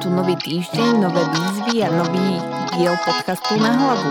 tu 0.00 0.08
nový 0.08 0.32
týždeň, 0.32 0.96
nové 0.96 1.20
výzvy 1.28 1.84
a 1.84 1.92
nový 1.92 2.40
diel 2.72 2.96
podcastu 3.04 3.60
na 3.60 3.68
hlavu. 3.68 4.10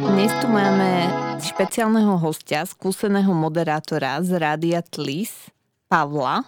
Dnes 0.00 0.32
tu 0.40 0.48
máme 0.48 1.12
špeciálneho 1.44 2.16
hostia, 2.16 2.64
skúseného 2.64 3.36
moderátora 3.36 4.24
z 4.24 4.32
Rádia 4.40 4.80
Tlis, 4.80 5.52
Pavla. 5.92 6.40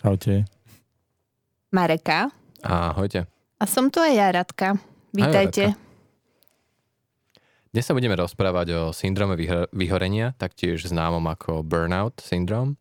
Čaute. 0.00 0.48
Mareka. 1.68 2.32
Ahojte. 2.64 3.28
A 3.60 3.64
som 3.68 3.92
tu 3.92 4.00
aj 4.00 4.16
ja, 4.16 4.32
Radka. 4.32 4.80
Vítajte. 5.12 5.76
Dnes 7.76 7.84
sa 7.84 7.92
budeme 7.92 8.16
rozprávať 8.16 8.66
o 8.72 8.82
syndrome 8.96 9.36
vyhorenia, 9.68 10.32
taktiež 10.40 10.88
známom 10.88 11.28
ako 11.28 11.60
burnout 11.60 12.24
syndrom. 12.24 12.80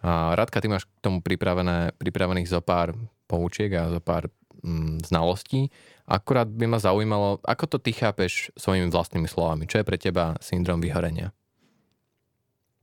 A 0.00 0.32
Radka, 0.32 0.64
ty 0.64 0.72
máš 0.72 0.88
k 0.88 1.04
tomu 1.04 1.20
pripravené, 1.20 1.92
pripravených 2.00 2.48
zo 2.48 2.64
pár 2.64 2.96
poučiek 3.28 3.72
a 3.76 3.92
zo 3.92 4.00
pár 4.00 4.32
mm, 4.62 5.06
znalostí. 5.06 5.68
Akurát 6.06 6.48
by 6.48 6.66
ma 6.66 6.78
zaujímalo, 6.78 7.38
ako 7.46 7.64
to 7.66 7.78
ty 7.78 7.92
chápeš 7.94 8.50
svojimi 8.58 8.90
vlastnými 8.90 9.28
slovami. 9.28 9.66
Čo 9.70 9.82
je 9.82 9.88
pre 9.88 9.98
teba 9.98 10.34
syndrom 10.42 10.82
vyhorenia? 10.82 11.30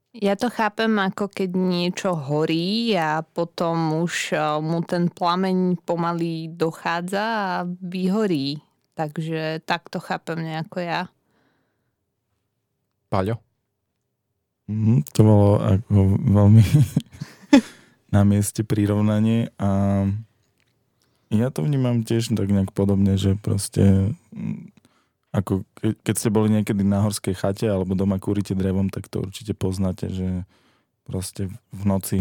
Ja 0.10 0.34
to 0.34 0.50
chápem 0.50 0.98
ako 0.98 1.30
keď 1.30 1.54
niečo 1.54 2.18
horí 2.18 2.98
a 2.98 3.22
potom 3.22 4.02
už 4.02 4.34
e, 4.34 4.38
mu 4.58 4.82
ten 4.82 5.06
plameň 5.06 5.86
pomaly 5.86 6.50
dochádza 6.50 7.24
a 7.24 7.54
vyhorí. 7.70 8.58
Takže 8.98 9.62
tak 9.70 9.86
to 9.94 10.02
chápem 10.02 10.42
nejako 10.42 10.82
ja. 10.82 11.02
Paľo? 13.06 13.38
Mm, 14.66 15.06
to 15.14 15.22
bolo 15.22 15.62
ako 15.62 15.98
veľmi 16.18 16.64
na 18.16 18.22
mieste 18.26 18.66
prirovnanie 18.66 19.54
a 19.62 20.04
ja 21.30 21.54
to 21.54 21.62
vnímam 21.62 22.02
tiež 22.02 22.34
tak 22.34 22.50
nejak 22.50 22.74
podobne, 22.74 23.14
že 23.16 23.38
proste 23.38 24.14
mm, 24.34 24.74
ako 25.30 25.62
ke, 25.78 25.94
keď 26.02 26.16
ste 26.18 26.30
boli 26.34 26.50
niekedy 26.50 26.82
na 26.82 27.06
horskej 27.06 27.38
chate 27.38 27.70
alebo 27.70 27.94
doma 27.94 28.18
kúrite 28.18 28.58
drevom, 28.58 28.90
tak 28.90 29.06
to 29.08 29.22
určite 29.22 29.54
poznáte, 29.54 30.10
že 30.10 30.44
proste 31.06 31.54
v 31.70 31.84
noci 31.86 32.20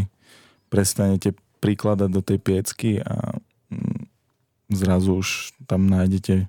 prestanete 0.69 1.33
prikladať 1.65 2.11
do 2.13 2.21
tej 2.21 2.39
piecky 2.39 3.01
a 3.01 3.41
mm, 3.73 4.09
zrazu 4.77 5.25
už 5.25 5.57
tam 5.65 5.89
nájdete 5.89 6.45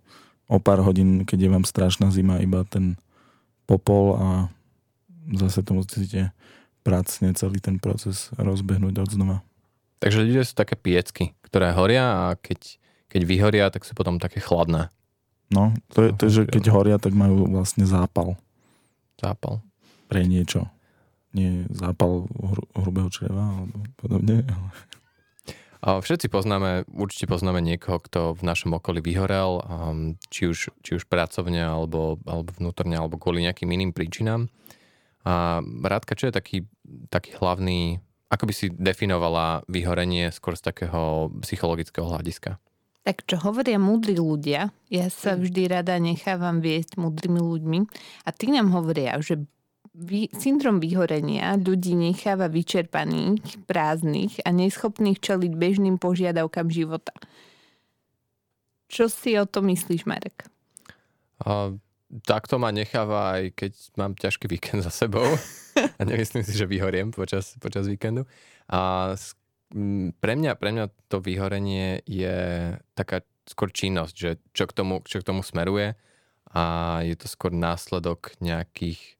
o 0.51 0.59
pár 0.59 0.83
hodín, 0.83 1.23
keď 1.23 1.47
je 1.47 1.53
vám 1.53 1.63
strašná 1.63 2.11
zima, 2.11 2.43
iba 2.43 2.67
ten 2.67 2.99
popol 3.63 4.17
a 4.19 4.27
zase 5.37 5.61
to 5.61 5.77
musíte 5.77 6.33
pracne 6.81 7.31
celý 7.37 7.61
ten 7.61 7.77
proces 7.77 8.33
rozbehnúť 8.35 8.95
od 8.99 9.09
znova. 9.13 9.37
Takže 9.99 10.23
ľudia 10.23 10.43
sú 10.47 10.55
také 10.55 10.79
piecky, 10.79 11.35
ktoré 11.43 11.75
horia 11.75 12.31
a 12.31 12.39
keď, 12.39 12.79
keď 13.11 13.21
vyhoria, 13.27 13.65
tak 13.67 13.83
sú 13.83 13.91
potom 13.95 14.15
také 14.15 14.39
chladné. 14.39 14.87
No, 15.51 15.73
to 15.91 16.07
je, 16.07 16.09
to 16.13 16.21
je, 16.29 16.31
že 16.31 16.41
keď 16.45 16.63
horia, 16.71 16.97
tak 17.01 17.11
majú 17.11 17.49
vlastne 17.49 17.83
zápal. 17.83 18.37
Zápal. 19.19 19.59
Pre 20.07 20.21
niečo. 20.23 20.69
Nie 21.35 21.65
zápal 21.73 22.25
hru, 22.29 22.63
hrubého 22.73 23.09
čreva 23.11 23.59
alebo 23.65 23.85
podobne. 23.97 24.45
A 25.79 26.03
všetci 26.03 26.27
poznáme, 26.27 26.83
určite 26.91 27.23
poznáme 27.31 27.63
niekoho, 27.63 28.03
kto 28.03 28.35
v 28.35 28.43
našom 28.43 28.75
okolí 28.75 28.99
vyhorel, 28.99 29.63
um, 29.63 30.19
či 30.27 30.51
už, 30.51 30.75
či 30.83 30.99
už 30.99 31.07
pracovne, 31.07 31.63
alebo, 31.63 32.19
alebo 32.27 32.51
vnútorne, 32.59 32.99
alebo 32.99 33.15
kvôli 33.15 33.47
nejakým 33.47 33.71
iným 33.71 33.95
príčinám. 33.95 34.51
A 35.23 35.63
Rádka, 35.63 36.19
čo 36.19 36.27
je 36.27 36.33
taký, 36.35 36.57
taký 37.07 37.31
hlavný 37.39 38.03
ako 38.29 38.43
by 38.45 38.53
si 38.53 38.69
definovala 38.69 39.65
vyhorenie 39.65 40.29
skôr 40.29 40.53
z 40.53 40.69
takého 40.69 41.33
psychologického 41.41 42.05
hľadiska? 42.05 42.61
Tak 43.01 43.25
čo 43.25 43.41
hovoria 43.41 43.81
múdri 43.81 44.13
ľudia, 44.13 44.69
ja 44.93 45.07
sa 45.09 45.33
vždy 45.33 45.65
rada 45.65 45.97
nechávam 45.97 46.61
viesť 46.61 47.01
múdrymi 47.01 47.41
ľuďmi 47.41 47.79
a 48.23 48.29
tí 48.29 48.53
nám 48.53 48.69
hovoria, 48.69 49.17
že 49.17 49.41
vy, 49.97 50.29
syndrom 50.37 50.77
vyhorenia 50.77 51.57
ľudí 51.57 51.97
necháva 51.97 52.47
vyčerpaných, 52.47 53.65
prázdnych 53.65 54.45
a 54.45 54.53
neschopných 54.53 55.17
čeliť 55.17 55.51
bežným 55.57 55.97
požiadavkám 55.97 56.69
života. 56.69 57.11
Čo 58.89 59.09
si 59.09 59.33
o 59.41 59.45
to 59.49 59.65
myslíš, 59.65 60.05
Marek? 60.05 60.45
Uh, 61.41 61.81
takto 62.25 62.57
ma 62.57 62.73
necháva 62.73 63.37
aj 63.37 63.43
keď 63.53 63.71
mám 63.95 64.17
ťažký 64.17 64.49
víkend 64.49 64.81
za 64.81 64.89
sebou. 64.89 65.25
a 65.99 66.01
nemyslím 66.01 66.41
si, 66.41 66.53
že 66.57 66.65
vyhoriem 66.65 67.13
počas, 67.13 67.55
počas 67.61 67.85
víkendu. 67.85 68.25
A 68.69 69.13
pre 70.19 70.33
mňa, 70.33 70.57
pre 70.57 70.69
mňa 70.73 70.85
to 71.07 71.21
vyhorenie 71.21 72.01
je 72.09 72.73
taká 72.97 73.21
skôr 73.45 73.69
činnosť, 73.69 74.15
že 74.17 74.31
čo 74.53 74.65
k 74.65 74.73
tomu, 74.73 75.01
čo 75.05 75.21
k 75.21 75.27
tomu 75.29 75.45
smeruje 75.45 75.93
a 76.49 76.63
je 77.05 77.13
to 77.13 77.29
skôr 77.29 77.53
následok 77.53 78.33
nejakých 78.41 79.17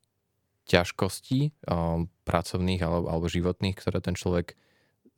ťažkostí 0.70 1.54
o, 1.66 2.06
pracovných 2.26 2.82
alebo, 2.82 3.10
alebo 3.10 3.26
životných, 3.30 3.78
ktoré 3.78 4.02
ten 4.02 4.14
človek 4.14 4.54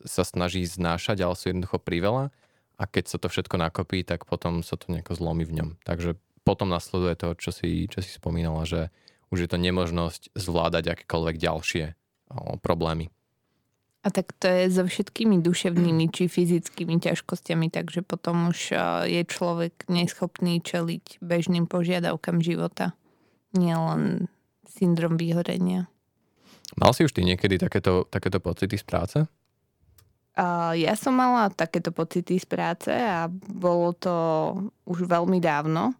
sa 0.04 0.24
snaží 0.24 0.64
znášať, 0.64 1.24
ale 1.24 1.36
sú 1.36 1.52
jednoducho 1.52 1.80
priveľa 1.80 2.32
a 2.80 2.84
keď 2.88 3.16
sa 3.16 3.18
to 3.20 3.28
všetko 3.28 3.56
nakopí, 3.60 4.04
tak 4.04 4.28
potom 4.28 4.64
sa 4.64 4.80
to 4.80 4.92
nejako 4.92 5.16
zlomí 5.16 5.44
v 5.44 5.62
ňom. 5.62 5.70
Takže 5.84 6.18
potom 6.42 6.70
nasleduje 6.70 7.14
to, 7.18 7.28
čo 7.38 7.52
si, 7.54 7.86
čo 7.88 8.02
si 8.02 8.10
spomínala, 8.10 8.66
že 8.66 8.90
už 9.32 9.48
je 9.48 9.50
to 9.50 9.58
nemožnosť 9.58 10.36
zvládať 10.36 10.98
akékoľvek 10.98 11.36
ďalšie 11.40 11.86
o, 12.34 12.60
problémy. 12.60 13.08
A 14.02 14.10
tak 14.10 14.34
to 14.42 14.50
je 14.50 14.74
so 14.74 14.82
všetkými 14.82 15.46
duševnými 15.46 16.10
či 16.10 16.26
fyzickými 16.26 16.98
ťažkosťami, 16.98 17.70
takže 17.70 18.02
potom 18.02 18.50
už 18.50 18.74
je 19.06 19.22
človek 19.30 19.86
neschopný 19.94 20.58
čeliť 20.58 21.22
bežným 21.22 21.70
požiadavkám 21.70 22.42
života. 22.42 22.98
Nielen 23.54 24.26
syndrom 24.66 25.22
vyhorenia. 25.22 25.86
Mal 26.82 26.92
si 26.98 27.06
už 27.06 27.14
ty 27.14 27.22
niekedy 27.22 27.62
takéto, 27.62 28.10
takéto 28.10 28.42
pocity 28.42 28.74
z 28.74 28.86
práce? 28.90 29.18
Uh, 30.34 30.74
ja 30.74 30.98
som 30.98 31.14
mala 31.14 31.54
takéto 31.54 31.94
pocity 31.94 32.42
z 32.42 32.48
práce 32.48 32.90
a 32.90 33.30
bolo 33.52 33.94
to 33.94 34.16
už 34.88 35.06
veľmi 35.06 35.38
dávno 35.38 35.94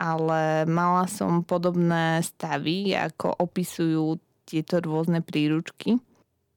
ale 0.00 0.64
mala 0.64 1.04
som 1.04 1.44
podobné 1.44 2.24
stavy, 2.24 2.96
ako 2.96 3.36
opisujú 3.36 4.16
tieto 4.48 4.80
rôzne 4.80 5.20
príručky. 5.20 6.00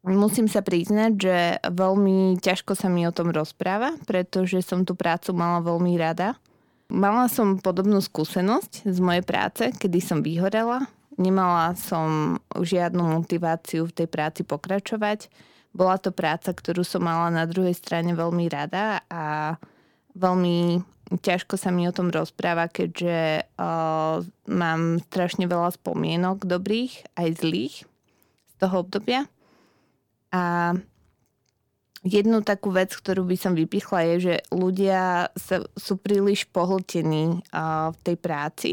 Musím 0.04 0.48
sa 0.48 0.64
priznať, 0.64 1.12
že 1.16 1.38
veľmi 1.64 2.40
ťažko 2.40 2.76
sa 2.76 2.88
mi 2.88 3.04
o 3.08 3.16
tom 3.16 3.32
rozpráva, 3.32 4.00
pretože 4.08 4.64
som 4.64 4.88
tú 4.88 4.96
prácu 4.96 5.36
mala 5.36 5.60
veľmi 5.64 5.96
rada. 6.00 6.40
Mala 6.92 7.32
som 7.32 7.60
podobnú 7.60 8.04
skúsenosť 8.04 8.88
z 8.88 9.00
mojej 9.00 9.24
práce, 9.24 9.64
kedy 9.76 10.00
som 10.04 10.20
vyhorela. 10.20 10.88
Nemala 11.16 11.78
som 11.80 12.40
žiadnu 12.52 13.00
motiváciu 13.00 13.88
v 13.88 13.96
tej 13.96 14.08
práci 14.12 14.42
pokračovať. 14.44 15.32
Bola 15.72 15.96
to 15.96 16.12
práca, 16.12 16.52
ktorú 16.52 16.84
som 16.84 17.08
mala 17.08 17.32
na 17.32 17.48
druhej 17.48 17.74
strane 17.74 18.12
veľmi 18.12 18.46
rada 18.52 19.02
a 19.08 19.56
veľmi 20.14 20.84
ťažko 21.20 21.60
sa 21.60 21.70
mi 21.70 21.86
o 21.86 21.96
tom 21.96 22.10
rozpráva, 22.10 22.72
keďže 22.72 23.46
uh, 23.60 24.24
mám 24.50 24.82
strašne 25.10 25.46
veľa 25.46 25.76
spomienok 25.76 26.46
dobrých 26.48 27.18
aj 27.18 27.30
zlých 27.42 27.76
z 28.50 28.54
toho 28.58 28.86
obdobia. 28.86 29.28
A 30.34 30.74
jednu 32.02 32.42
takú 32.42 32.74
vec, 32.74 32.92
ktorú 32.94 33.28
by 33.28 33.38
som 33.38 33.54
vypichla, 33.54 34.00
je, 34.14 34.16
že 34.20 34.36
ľudia 34.50 35.30
sa, 35.38 35.64
sú 35.78 36.00
príliš 36.00 36.50
pohltení 36.50 37.42
uh, 37.54 37.94
v 37.94 37.98
tej 38.02 38.18
práci. 38.18 38.72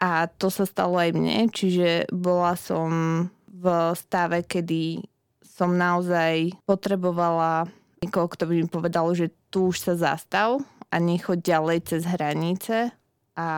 A 0.00 0.32
to 0.32 0.48
sa 0.48 0.64
stalo 0.64 0.96
aj 0.96 1.12
mne, 1.12 1.52
čiže 1.52 2.08
bola 2.08 2.56
som 2.56 2.88
v 3.52 3.92
stave, 3.92 4.40
kedy 4.48 5.04
som 5.44 5.76
naozaj 5.76 6.56
potrebovala 6.64 7.68
niekoho, 8.00 8.32
kto 8.32 8.48
by 8.48 8.54
mi 8.64 8.66
povedal, 8.66 9.12
že 9.12 9.28
tu 9.52 9.68
už 9.68 9.76
sa 9.76 9.92
zastav 9.92 10.64
a 10.90 10.96
nechoď 10.98 11.38
ďalej 11.38 11.78
cez 11.86 12.02
hranice 12.04 12.90
a 13.38 13.48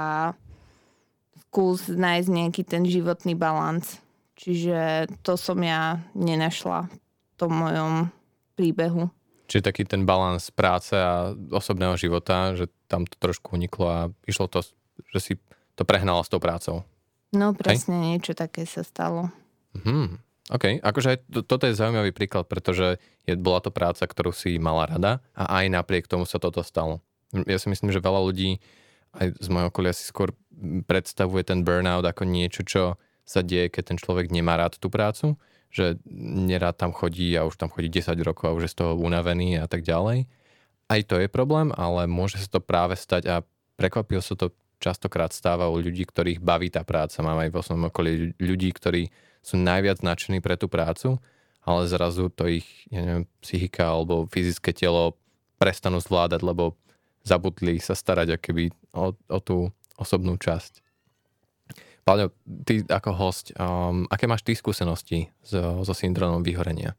skús 1.48 1.88
nájsť 1.88 2.28
nejaký 2.28 2.62
ten 2.64 2.84
životný 2.84 3.36
balans. 3.36 4.00
Čiže 4.36 5.08
to 5.20 5.36
som 5.36 5.60
ja 5.60 6.00
nenašla 6.16 6.88
v 6.88 7.32
tom 7.36 7.52
mojom 7.52 8.08
príbehu. 8.56 9.08
Čiže 9.48 9.68
taký 9.68 9.84
ten 9.84 10.08
balans 10.08 10.48
práce 10.48 10.96
a 10.96 11.36
osobného 11.52 11.96
života, 12.00 12.56
že 12.56 12.72
tam 12.88 13.04
to 13.04 13.20
trošku 13.20 13.56
uniklo 13.56 13.86
a 13.88 14.00
išlo 14.24 14.48
to, 14.48 14.64
že 15.12 15.20
si 15.20 15.32
to 15.76 15.84
prehnala 15.84 16.24
s 16.24 16.32
tou 16.32 16.40
prácou. 16.40 16.88
No 17.32 17.56
presne 17.56 18.00
Hej? 18.00 18.04
niečo 18.04 18.32
také 18.36 18.64
sa 18.68 18.84
stalo. 18.84 19.32
Mhm. 19.76 20.20
OK, 20.52 20.82
akože 20.84 21.32
to, 21.32 21.40
toto 21.46 21.64
je 21.64 21.78
zaujímavý 21.78 22.12
príklad, 22.12 22.44
pretože 22.44 23.00
je, 23.24 23.38
bola 23.38 23.62
to 23.62 23.70
práca, 23.72 24.04
ktorú 24.04 24.34
si 24.34 24.60
mala 24.60 24.84
rada 24.84 25.12
a 25.32 25.62
aj 25.62 25.70
napriek 25.70 26.10
tomu 26.10 26.28
sa 26.28 26.42
toto 26.42 26.60
stalo. 26.66 27.00
Ja 27.32 27.58
si 27.58 27.68
myslím, 27.72 27.90
že 27.92 28.04
veľa 28.04 28.20
ľudí 28.28 28.60
aj 29.12 29.44
z 29.44 29.48
mojho 29.52 29.68
okolia 29.68 29.92
si 29.92 30.08
skôr 30.08 30.32
predstavuje 30.88 31.44
ten 31.44 31.64
burnout 31.64 32.04
ako 32.04 32.24
niečo, 32.24 32.64
čo 32.64 32.82
sa 33.28 33.44
deje, 33.44 33.68
keď 33.68 33.92
ten 33.92 33.98
človek 34.00 34.32
nemá 34.32 34.56
rád 34.56 34.80
tú 34.80 34.88
prácu, 34.88 35.36
že 35.72 36.00
nerád 36.12 36.76
tam 36.76 36.92
chodí 36.92 37.32
a 37.36 37.44
už 37.44 37.56
tam 37.56 37.68
chodí 37.72 37.88
10 37.92 38.16
rokov 38.24 38.44
a 38.48 38.56
už 38.56 38.68
je 38.68 38.72
z 38.72 38.78
toho 38.84 38.92
unavený 38.96 39.60
a 39.60 39.68
tak 39.68 39.84
ďalej. 39.84 40.28
aj 40.92 41.00
to 41.08 41.16
je 41.16 41.28
problém, 41.32 41.72
ale 41.72 42.04
môže 42.04 42.36
sa 42.36 42.48
to 42.52 42.60
práve 42.60 42.96
stať 43.00 43.24
a 43.28 43.36
prekvapil 43.80 44.20
sa 44.20 44.36
to 44.36 44.52
častokrát 44.82 45.32
stáva 45.32 45.70
u 45.72 45.78
ľudí, 45.78 46.04
ktorých 46.04 46.42
baví 46.42 46.68
tá 46.68 46.82
práca. 46.82 47.24
Mám 47.24 47.48
aj 47.48 47.50
vo 47.54 47.62
svojom 47.62 47.88
okolí 47.88 48.34
ľudí, 48.36 48.74
ktorí 48.74 49.08
sú 49.40 49.56
najviac 49.56 50.02
nadšení 50.02 50.42
pre 50.42 50.58
tú 50.58 50.66
prácu, 50.66 51.22
ale 51.62 51.86
zrazu 51.86 52.28
to 52.28 52.50
ich, 52.50 52.66
ja 52.90 53.06
neviem, 53.06 53.24
psychika 53.40 53.94
alebo 53.94 54.26
fyzické 54.26 54.74
telo 54.74 55.14
prestanú 55.56 56.02
zvládať, 56.02 56.42
lebo 56.42 56.74
zabudli 57.22 57.78
sa 57.78 57.94
starať 57.94 58.38
akoby 58.38 58.70
o, 58.94 59.14
o 59.14 59.38
tú 59.38 59.70
osobnú 59.98 60.36
časť. 60.38 60.82
Paľo, 62.02 62.34
ty 62.66 62.82
ako 62.82 63.10
host, 63.14 63.54
um, 63.54 64.10
aké 64.10 64.26
máš 64.26 64.42
ty 64.42 64.58
skúsenosti 64.58 65.30
so, 65.46 65.86
so 65.86 65.94
syndromom 65.94 66.42
vyhorenia? 66.42 66.98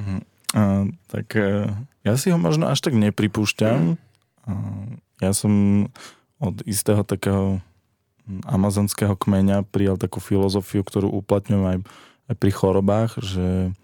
Uh-huh. 0.00 0.24
Uh, 0.56 0.88
tak 1.12 1.36
uh, 1.36 1.68
ja 2.00 2.16
si 2.16 2.32
ho 2.32 2.40
možno 2.40 2.72
až 2.72 2.80
tak 2.80 2.96
nepripúšťam. 2.96 4.00
Uh, 4.48 4.96
ja 5.20 5.36
som 5.36 5.84
od 6.40 6.64
istého 6.64 7.04
takého 7.04 7.60
amazonského 8.48 9.12
kmeňa 9.20 9.68
prijal 9.68 10.00
takú 10.00 10.20
filozofiu, 10.20 10.80
ktorú 10.80 11.12
uplatňujem 11.20 11.64
aj, 11.64 11.78
aj 12.32 12.34
pri 12.40 12.52
chorobách, 12.52 13.20
že 13.20 13.76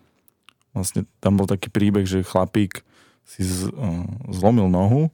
vlastne 0.72 1.04
tam 1.20 1.36
bol 1.36 1.44
taký 1.44 1.68
príbeh, 1.68 2.08
že 2.08 2.24
chlapík 2.24 2.80
si 3.28 3.44
z, 3.44 3.68
uh, 3.68 4.08
zlomil 4.32 4.72
nohu 4.72 5.12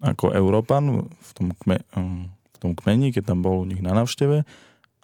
ako 0.00 0.32
Európan 0.32 1.08
v 1.08 1.30
tom, 1.32 1.46
kme, 1.56 1.80
uh, 1.96 2.28
v 2.28 2.56
tom 2.60 2.72
kmeni, 2.76 3.12
keď 3.12 3.32
tam 3.32 3.40
bol 3.40 3.64
u 3.64 3.68
nich 3.68 3.80
na 3.80 3.96
návšteve 3.96 4.44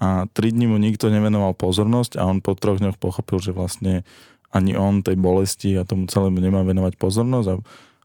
a 0.02 0.26
tri 0.34 0.50
dní 0.50 0.66
mu 0.66 0.82
nikto 0.82 1.12
nevenoval 1.12 1.54
pozornosť 1.54 2.18
a 2.18 2.26
on 2.26 2.42
po 2.42 2.58
troch 2.58 2.82
dňoch 2.82 2.98
pochopil, 2.98 3.38
že 3.38 3.54
vlastne 3.54 4.02
ani 4.52 4.76
on 4.76 5.00
tej 5.00 5.14
bolesti 5.14 5.78
a 5.78 5.86
tomu 5.86 6.10
celému 6.10 6.42
nemá 6.42 6.66
venovať 6.66 6.98
pozornosť 6.98 7.48
a, 7.48 7.56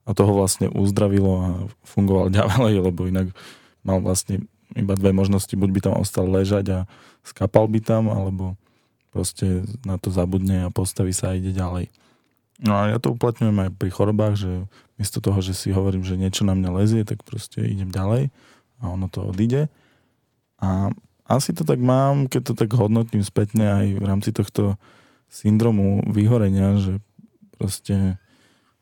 a 0.08 0.10
toho 0.14 0.32
vlastne 0.38 0.72
uzdravilo 0.72 1.32
a 1.42 1.48
fungoval 1.84 2.30
ďalej, 2.38 2.86
lebo 2.86 3.10
inak 3.10 3.34
mal 3.82 4.00
vlastne 4.04 4.46
iba 4.76 4.94
dve 4.94 5.16
možnosti, 5.16 5.52
buď 5.56 5.70
by 5.74 5.80
tam 5.80 5.96
ostal 5.98 6.28
ležať 6.28 6.66
a 6.70 6.80
skapal 7.24 7.66
by 7.72 7.80
tam, 7.80 8.12
alebo 8.12 8.60
proste 9.10 9.64
na 9.82 9.98
to 9.98 10.12
zabudne 10.12 10.68
a 10.68 10.74
postaví 10.74 11.16
sa 11.16 11.34
a 11.34 11.38
ide 11.40 11.56
ďalej. 11.56 11.90
No 12.58 12.74
a 12.74 12.90
ja 12.90 12.98
to 12.98 13.14
uplatňujem 13.14 13.54
aj 13.54 13.70
pri 13.78 13.90
chorobách, 13.94 14.36
že 14.38 14.52
miesto 14.98 15.22
toho, 15.22 15.38
že 15.46 15.54
si 15.54 15.70
hovorím, 15.70 16.02
že 16.02 16.18
niečo 16.18 16.42
na 16.42 16.58
mňa 16.58 16.70
lezie, 16.74 17.02
tak 17.06 17.22
proste 17.22 17.62
idem 17.62 17.94
ďalej 17.94 18.34
a 18.82 18.84
ono 18.90 19.06
to 19.10 19.22
odíde. 19.30 19.70
A 20.58 20.90
asi 21.30 21.54
to 21.54 21.62
tak 21.62 21.78
mám, 21.78 22.26
keď 22.26 22.42
to 22.50 22.54
tak 22.58 22.74
hodnotím 22.74 23.22
spätne 23.22 23.68
aj 23.68 23.86
v 24.02 24.06
rámci 24.06 24.30
tohto 24.34 24.82
syndromu 25.30 26.02
vyhorenia, 26.10 26.82
že 26.82 26.98
proste 27.62 28.18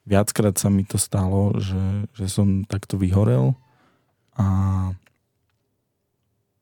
viackrát 0.05 0.55
sa 0.55 0.71
mi 0.71 0.85
to 0.87 0.95
stalo, 0.95 1.57
že, 1.57 2.07
že 2.15 2.31
som 2.31 2.63
takto 2.63 2.95
vyhorel 2.95 3.57
a, 4.37 4.47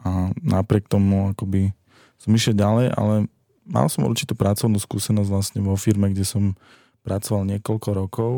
a 0.02 0.10
napriek 0.40 0.88
tomu 0.88 1.36
akoby 1.36 1.76
som 2.18 2.32
išiel 2.32 2.56
ďalej, 2.56 2.96
ale 2.96 3.28
mal 3.68 3.92
som 3.92 4.08
určitú 4.08 4.34
pracovnú 4.40 4.80
skúsenosť 4.80 5.30
vlastne 5.30 5.60
vo 5.60 5.76
firme, 5.76 6.08
kde 6.16 6.24
som 6.24 6.56
pracoval 7.04 7.44
niekoľko 7.48 7.90
rokov 7.94 8.34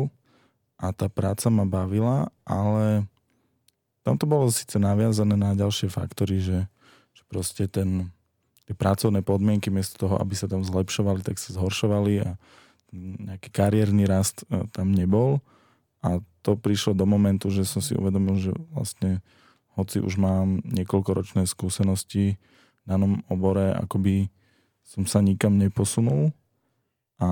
a 0.76 0.92
tá 0.92 1.08
práca 1.08 1.48
ma 1.48 1.64
bavila, 1.64 2.28
ale 2.44 3.08
tam 4.04 4.14
to 4.20 4.28
bolo 4.28 4.50
síce 4.52 4.76
naviazané 4.76 5.34
na 5.34 5.56
ďalšie 5.56 5.90
faktory, 5.90 6.38
že 6.38 6.68
proste 7.28 7.66
ten, 7.66 8.10
tie 8.66 8.74
pracovné 8.74 9.22
podmienky 9.22 9.70
miesto 9.70 10.06
toho, 10.06 10.16
aby 10.18 10.34
sa 10.38 10.46
tam 10.46 10.62
zlepšovali, 10.62 11.22
tak 11.26 11.38
sa 11.42 11.54
zhoršovali 11.54 12.22
a 12.22 12.30
nejaký 12.96 13.50
kariérny 13.50 14.06
rast 14.06 14.46
e, 14.46 14.64
tam 14.70 14.94
nebol. 14.94 15.42
A 16.00 16.22
to 16.46 16.54
prišlo 16.54 16.94
do 16.94 17.04
momentu, 17.04 17.50
že 17.50 17.66
som 17.66 17.82
si 17.82 17.98
uvedomil, 17.98 18.38
že 18.38 18.52
vlastne 18.70 19.20
hoci 19.74 19.98
už 19.98 20.16
mám 20.16 20.62
niekoľkoročné 20.64 21.44
skúsenosti 21.44 22.38
v 22.38 22.84
danom 22.86 23.26
obore, 23.26 23.74
akoby 23.74 24.30
som 24.86 25.02
sa 25.04 25.18
nikam 25.18 25.58
neposunul 25.58 26.30
a 27.18 27.28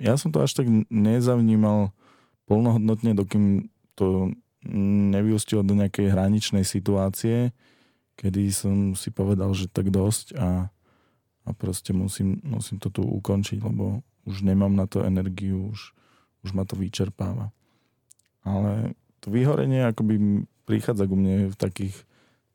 ja 0.00 0.14
som 0.16 0.32
to 0.32 0.40
až 0.40 0.56
tak 0.56 0.66
nezavnímal 0.88 1.92
plnohodnotne, 2.48 3.14
dokým 3.14 3.68
to 3.94 4.34
nevyústilo 5.14 5.64
do 5.64 5.76
nejakej 5.76 6.12
hraničnej 6.12 6.64
situácie, 6.66 7.52
kedy 8.20 8.52
som 8.52 8.92
si 8.92 9.08
povedal, 9.08 9.52
že 9.56 9.72
tak 9.72 9.88
dosť 9.88 10.36
a, 10.36 10.68
a 11.44 11.50
proste 11.56 11.96
musím, 11.96 12.40
musím 12.44 12.76
to 12.76 12.92
tu 12.92 13.00
ukončiť, 13.00 13.60
lebo 13.64 14.04
už 14.28 14.44
nemám 14.44 14.76
na 14.76 14.84
to 14.84 15.00
energiu, 15.00 15.72
už, 15.72 15.96
už 16.44 16.50
ma 16.52 16.68
to 16.68 16.76
vyčerpáva. 16.76 17.52
Ale 18.44 18.92
to 19.20 19.32
vyhorenie 19.32 19.84
akoby 19.88 20.44
prichádza 20.68 21.08
ku 21.08 21.16
mne 21.16 21.52
v 21.52 21.56
takých 21.56 21.96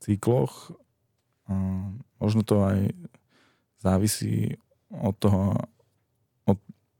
cykloch. 0.02 0.74
A 1.46 1.54
možno 2.18 2.42
to 2.42 2.62
aj 2.62 2.90
závisí 3.82 4.58
od 4.90 5.14
toho, 5.18 5.54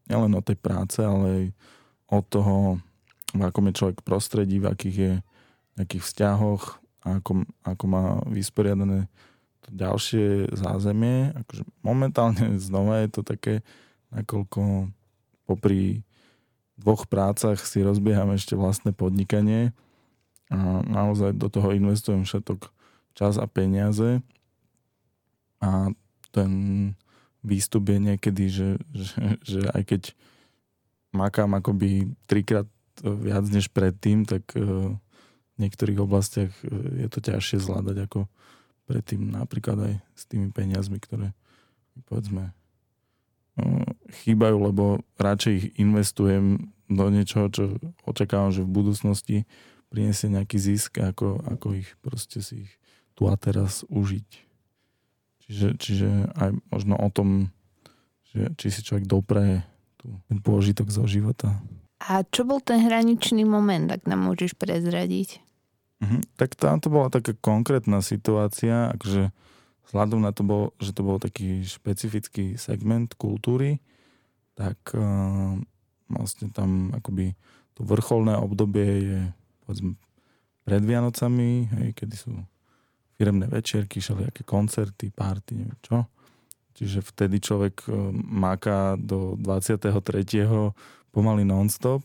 nielen 0.06 0.32
od 0.35 0.44
tej 0.47 0.58
práce, 0.58 0.99
ale 1.03 1.26
aj 1.26 1.44
od 2.06 2.25
toho, 2.31 2.55
v 3.35 3.43
akom 3.43 3.67
je 3.70 3.79
človek 3.79 3.99
prostredí, 4.06 4.62
v 4.62 4.70
akých 4.70 4.97
je 4.97 5.12
nejakých 5.76 6.03
vzťahoch, 6.03 6.62
ako, 7.06 7.47
ako 7.62 7.85
má 7.87 8.19
vysporiadané 8.26 9.06
to 9.67 9.69
ďalšie 9.75 10.50
zázemie. 10.55 11.35
Akože 11.35 11.62
momentálne 11.82 12.58
znova 12.67 13.03
je 13.03 13.08
to 13.11 13.23
také, 13.26 13.67
nakoľko 14.14 14.91
popri 15.47 16.06
dvoch 16.76 17.08
prácach 17.08 17.58
si 17.64 17.81
rozbieham 17.81 18.31
ešte 18.37 18.55
vlastné 18.55 18.93
podnikanie 18.93 19.73
a 20.53 20.85
naozaj 20.85 21.35
do 21.35 21.50
toho 21.50 21.75
investujem 21.75 22.23
všetok 22.23 22.70
čas 23.17 23.41
a 23.41 23.49
peniaze 23.49 24.20
a 25.58 25.91
ten 26.31 26.50
výstup 27.46 27.87
je 27.87 27.98
niekedy, 28.02 28.44
že, 28.50 28.70
že, 28.90 29.38
že 29.46 29.60
aj 29.70 29.82
keď 29.87 30.02
makám 31.14 31.54
akoby 31.54 32.10
trikrát 32.26 32.66
viac 33.00 33.46
než 33.48 33.70
predtým, 33.70 34.26
tak 34.26 34.43
uh, 34.58 34.93
v 35.56 35.64
niektorých 35.64 35.98
oblastiach 36.00 36.52
e, 36.60 37.04
je 37.04 37.08
to 37.08 37.25
ťažšie 37.25 37.64
zvládať 37.64 38.04
ako 38.04 38.28
predtým 38.87 39.32
napríklad 39.32 39.78
aj 39.81 39.94
s 40.14 40.22
tými 40.28 40.52
peniazmi, 40.52 41.00
ktoré 41.00 41.32
povedzme 42.06 42.52
no, 43.56 43.88
chýbajú, 44.22 44.56
lebo 44.69 44.84
radšej 45.16 45.52
ich 45.56 45.66
investujem 45.81 46.70
do 46.86 47.06
niečoho, 47.10 47.50
čo 47.50 47.81
očakávam, 48.06 48.55
že 48.55 48.62
v 48.62 48.74
budúcnosti 48.76 49.36
priniesie 49.91 50.31
nejaký 50.31 50.60
zisk, 50.60 51.03
ako, 51.03 51.43
ako 51.43 51.82
ich 51.82 51.88
proste 52.05 52.44
si 52.44 52.69
ich 52.69 52.72
tu 53.17 53.26
a 53.26 53.34
teraz 53.34 53.82
užiť. 53.88 54.45
Čiže, 55.46 55.69
čiže 55.79 56.08
aj 56.34 56.50
možno 56.74 56.94
o 56.98 57.08
tom, 57.10 57.55
že 58.34 58.50
či 58.58 58.67
si 58.74 58.81
človek 58.82 59.06
dopraje 59.06 59.62
tu, 59.96 60.10
ten 60.26 60.38
pôžitok 60.43 60.91
zo 60.91 61.06
života. 61.06 61.55
A 62.03 62.26
čo 62.26 62.44
bol 62.44 62.60
ten 62.60 62.82
hraničný 62.82 63.46
moment, 63.46 63.88
ak 63.88 64.05
nám 64.05 64.26
môžeš 64.26 64.58
prezradiť? 64.58 65.41
Mhm. 66.03 66.36
Tak 66.36 66.58
tam 66.58 66.82
to 66.82 66.93
bola 66.93 67.08
taká 67.08 67.32
konkrétna 67.32 68.05
situácia, 68.05 68.93
akože 68.93 69.32
vzhľadom 69.88 70.20
na 70.20 70.34
to, 70.34 70.43
bol, 70.43 70.62
že 70.82 70.93
to 70.93 71.06
bol 71.06 71.17
taký 71.22 71.62
špecifický 71.62 72.58
segment 72.58 73.15
kultúry, 73.15 73.79
tak 74.58 74.76
uh, 74.93 75.56
vlastne 76.10 76.50
tam 76.50 76.91
akoby 76.91 77.38
to 77.79 77.84
vrcholné 77.84 78.34
obdobie 78.34 78.88
je 79.05 79.20
povedzme 79.62 79.94
pred 80.67 80.82
Vianocami, 80.82 81.70
hej, 81.70 81.88
kedy 81.94 82.15
sú 82.19 82.32
firemné 83.17 83.49
večierky, 83.49 83.99
všelijaké 83.99 84.44
koncerty, 84.44 85.11
párty, 85.11 85.56
neviem 85.56 85.81
čo. 85.81 86.05
Čiže 86.77 87.01
vtedy 87.01 87.41
človek 87.41 87.89
uh, 87.89 88.13
máka 88.15 89.01
do 89.01 89.35
23. 89.41 89.96
pomaly 91.08 91.49
non-stop 91.49 92.05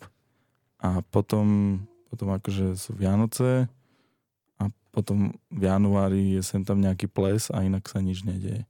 a 0.79 1.03
potom, 1.03 1.79
potom 2.07 2.31
akože 2.31 2.79
sú 2.79 2.95
Vianoce, 2.95 3.67
potom 4.91 5.31
v 5.47 5.61
januári 5.63 6.35
je 6.37 6.41
sem 6.43 6.61
tam 6.61 6.83
nejaký 6.83 7.07
ples 7.07 7.47
a 7.49 7.63
inak 7.63 7.87
sa 7.87 8.03
nič 8.03 8.27
nedieje. 8.27 8.67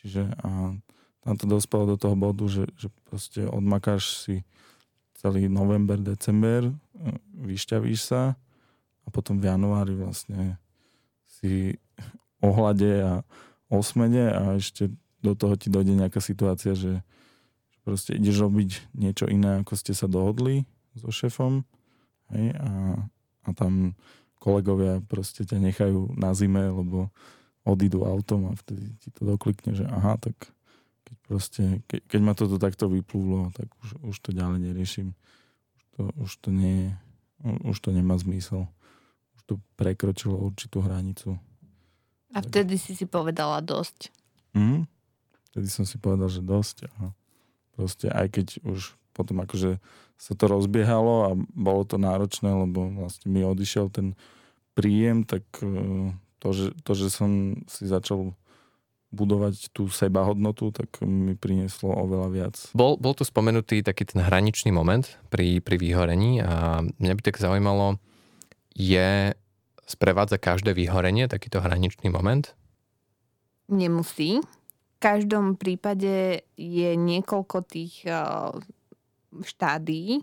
Čiže 0.00 0.32
a 0.40 0.74
tam 1.22 1.34
to 1.36 1.44
dospelo 1.44 1.84
do 1.84 1.96
toho 2.00 2.16
bodu, 2.16 2.48
že, 2.48 2.64
že 2.80 2.88
proste 3.04 3.44
odmakáš 3.44 4.24
si 4.24 4.34
celý 5.20 5.46
november, 5.52 6.00
december, 6.00 6.72
e, 6.72 6.72
vyšťavíš 7.44 8.00
sa 8.00 8.22
a 9.04 9.08
potom 9.12 9.36
v 9.36 9.52
januári 9.52 9.92
vlastne 9.92 10.56
si 11.38 11.78
ohľade 12.42 12.92
a 13.02 13.12
osmede 13.70 14.30
a 14.30 14.58
ešte 14.58 14.90
do 15.22 15.34
toho 15.34 15.58
ti 15.58 15.70
dojde 15.70 15.98
nejaká 15.98 16.22
situácia, 16.22 16.78
že, 16.78 17.02
proste 17.82 18.14
ideš 18.14 18.44
robiť 18.44 18.70
niečo 18.94 19.24
iné, 19.26 19.64
ako 19.64 19.72
ste 19.74 19.96
sa 19.96 20.04
dohodli 20.04 20.68
so 20.92 21.08
šefom 21.08 21.64
hej, 22.36 22.52
a, 22.60 23.00
a 23.46 23.48
tam 23.56 23.96
kolegovia 24.38 25.00
proste 25.08 25.48
ťa 25.48 25.58
nechajú 25.58 26.14
na 26.14 26.36
zime, 26.36 26.68
lebo 26.68 27.08
odídu 27.64 28.04
autom 28.04 28.52
a 28.52 28.52
vtedy 28.54 28.92
ti 29.02 29.08
to 29.10 29.24
doklikne, 29.24 29.72
že 29.72 29.88
aha, 29.88 30.20
tak 30.20 30.36
keď 31.08 31.16
proste, 31.24 31.62
ke, 31.88 32.04
keď 32.04 32.20
ma 32.20 32.36
toto 32.36 32.60
takto 32.60 32.92
vyplúvlo, 32.92 33.50
tak 33.56 33.72
už, 33.82 34.14
už 34.14 34.16
to 34.20 34.30
ďalej 34.36 34.68
neriešim. 34.68 35.16
Už 35.76 35.82
to, 35.96 36.02
už 36.20 36.30
to 36.44 36.48
nie 36.52 36.92
už 37.44 37.78
to 37.80 37.94
nemá 37.94 38.18
zmysel. 38.18 38.66
To 39.48 39.56
prekročilo 39.80 40.36
určitú 40.36 40.84
hranicu. 40.84 41.40
A 42.36 42.44
vtedy 42.44 42.76
si 42.76 42.92
si 42.92 43.08
povedala 43.08 43.64
dosť. 43.64 44.12
Mm, 44.52 44.84
vtedy 45.52 45.68
som 45.72 45.88
si 45.88 45.96
povedal, 45.96 46.28
že 46.28 46.44
dosť. 46.44 46.92
A 47.00 47.16
proste 47.72 48.12
aj 48.12 48.26
keď 48.36 48.46
už 48.68 48.94
potom 49.16 49.42
akože 49.42 49.82
sa 50.18 50.32
to 50.38 50.44
rozbiehalo 50.46 51.14
a 51.26 51.30
bolo 51.54 51.82
to 51.82 51.98
náročné, 51.98 52.50
lebo 52.50 52.86
vlastne 52.94 53.26
mi 53.30 53.42
odišiel 53.42 53.90
ten 53.90 54.14
príjem, 54.78 55.26
tak 55.26 55.42
e, 55.58 56.14
to, 56.38 56.48
že, 56.54 56.66
to, 56.86 56.92
že 56.94 57.08
som 57.10 57.58
si 57.66 57.86
začal 57.86 58.34
budovať 59.08 59.72
tú 59.72 59.88
sebahodnotu, 59.88 60.70
tak 60.70 61.00
mi 61.00 61.32
prinieslo 61.32 61.90
oveľa 61.96 62.28
viac. 62.28 62.54
Bol, 62.76 63.00
bol 63.00 63.16
tu 63.16 63.24
spomenutý 63.24 63.80
taký 63.80 64.04
ten 64.04 64.20
hraničný 64.20 64.68
moment 64.68 65.08
pri, 65.32 65.64
pri 65.64 65.80
vyhorení 65.80 66.44
a 66.44 66.84
mňa 66.84 67.12
by 67.16 67.22
tak 67.24 67.40
zaujímalo, 67.40 67.96
je 68.78 69.34
sprevádza 69.82 70.38
každé 70.38 70.72
vyhorenie 70.78 71.26
takýto 71.26 71.58
hraničný 71.58 72.14
moment? 72.14 72.54
Nemusí. 73.66 74.38
V 74.38 74.96
každom 75.02 75.58
prípade 75.58 76.46
je 76.54 76.90
niekoľko 76.94 77.66
tých 77.66 78.06
štádií 79.42 80.22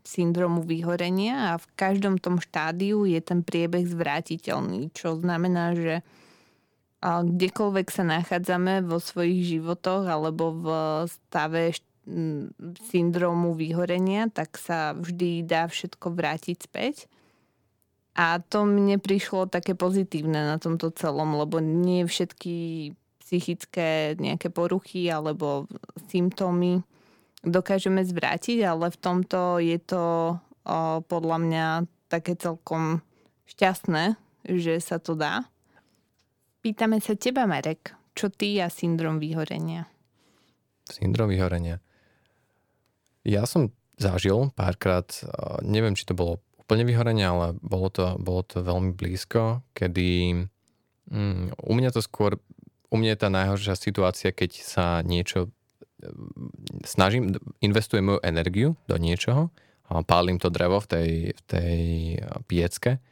syndromu 0.00 0.64
vyhorenia 0.64 1.52
a 1.52 1.60
v 1.60 1.66
každom 1.76 2.16
tom 2.16 2.40
štádiu 2.40 3.04
je 3.04 3.20
ten 3.20 3.44
priebeh 3.44 3.84
zvrátiteľný, 3.84 4.88
čo 4.96 5.20
znamená, 5.20 5.76
že 5.76 6.00
kdekoľvek 7.04 7.88
sa 7.88 8.04
nachádzame 8.04 8.84
vo 8.84 9.00
svojich 9.00 9.56
životoch 9.56 10.08
alebo 10.08 10.44
v 10.56 10.66
stave 11.08 11.76
syndromu 12.90 13.54
vyhorenia, 13.54 14.28
tak 14.32 14.56
sa 14.56 14.96
vždy 14.96 15.44
dá 15.44 15.68
všetko 15.68 16.06
vrátiť 16.12 16.56
späť. 16.64 17.06
A 18.18 18.42
to 18.42 18.66
mne 18.66 18.98
prišlo 18.98 19.46
také 19.46 19.78
pozitívne 19.78 20.42
na 20.44 20.56
tomto 20.58 20.90
celom, 20.90 21.38
lebo 21.38 21.62
nie 21.62 22.02
všetky 22.04 22.90
psychické 23.22 24.18
nejaké 24.18 24.50
poruchy 24.50 25.06
alebo 25.06 25.70
symptómy 26.10 26.82
dokážeme 27.46 28.02
zvrátiť, 28.02 28.66
ale 28.66 28.90
v 28.90 28.98
tomto 28.98 29.62
je 29.62 29.78
to 29.78 30.34
o, 30.34 30.38
podľa 31.06 31.38
mňa 31.38 31.66
také 32.10 32.34
celkom 32.34 33.00
šťastné, 33.46 34.18
že 34.50 34.82
sa 34.82 34.98
to 34.98 35.14
dá. 35.14 35.46
Pýtame 36.60 37.00
sa 37.00 37.16
teba, 37.16 37.46
Marek, 37.48 37.94
čo 38.12 38.28
ty 38.28 38.60
a 38.60 38.68
syndrom 38.68 39.22
vyhorenia? 39.22 39.88
Syndrom 40.90 41.30
vyhorenia. 41.30 41.78
Ja 43.24 43.46
som 43.46 43.72
zažil 43.96 44.50
párkrát, 44.58 45.06
neviem, 45.62 45.94
či 45.94 46.04
to 46.04 46.18
bolo 46.18 46.42
úplne 46.70 46.86
vyhorenie, 46.86 47.26
ale 47.26 47.58
bolo 47.58 47.90
to, 47.90 48.14
bolo 48.22 48.46
to 48.46 48.62
veľmi 48.62 48.94
blízko, 48.94 49.66
kedy 49.74 50.38
mm, 51.10 51.58
u 51.66 51.72
mňa 51.74 51.90
to 51.90 51.98
skôr, 51.98 52.38
u 52.86 52.94
mňa 52.94 53.18
je 53.18 53.22
tá 53.26 53.26
najhoršia 53.26 53.74
situácia, 53.74 54.30
keď 54.30 54.62
sa 54.62 54.86
niečo 55.02 55.50
snažím, 56.86 57.34
investujem 57.58 58.06
moju 58.06 58.20
energiu 58.22 58.78
do 58.86 58.94
niečoho, 59.02 59.50
pálim 60.06 60.38
to 60.38 60.46
drevo 60.46 60.78
v 60.78 60.86
tej, 60.86 61.10
v 61.34 61.42
tej 61.50 61.80
piecke, 62.46 63.02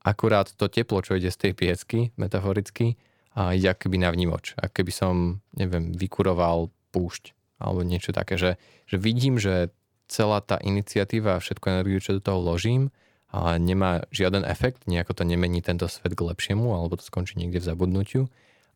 akurát 0.00 0.48
to 0.48 0.72
teplo, 0.72 1.04
čo 1.04 1.20
ide 1.20 1.28
z 1.28 1.44
tej 1.44 1.52
piecky, 1.52 2.08
metaforicky, 2.16 2.96
a 3.36 3.52
ide 3.52 3.68
akoby 3.68 4.00
na 4.00 4.08
vnímoč. 4.14 4.56
Ako 4.56 4.80
keby 4.80 4.92
som, 4.94 5.14
neviem, 5.52 5.92
vykuroval 5.92 6.72
púšť 6.94 7.36
alebo 7.58 7.84
niečo 7.84 8.14
také, 8.16 8.38
že, 8.40 8.56
že 8.86 8.96
vidím, 8.96 9.36
že 9.36 9.74
celá 10.14 10.38
tá 10.38 10.62
iniciatíva 10.62 11.36
a 11.36 11.42
všetku 11.42 11.66
energiu, 11.66 11.98
čo 11.98 12.16
do 12.16 12.22
toho 12.22 12.38
vložím, 12.38 12.94
a 13.34 13.58
nemá 13.58 14.06
žiaden 14.14 14.46
efekt, 14.46 14.86
nejako 14.86 15.18
to 15.18 15.22
nemení 15.26 15.58
tento 15.58 15.90
svet 15.90 16.14
k 16.14 16.22
lepšiemu, 16.22 16.70
alebo 16.70 16.94
to 16.94 17.02
skončí 17.02 17.34
niekde 17.34 17.58
v 17.58 17.66
zabudnutiu 17.66 18.22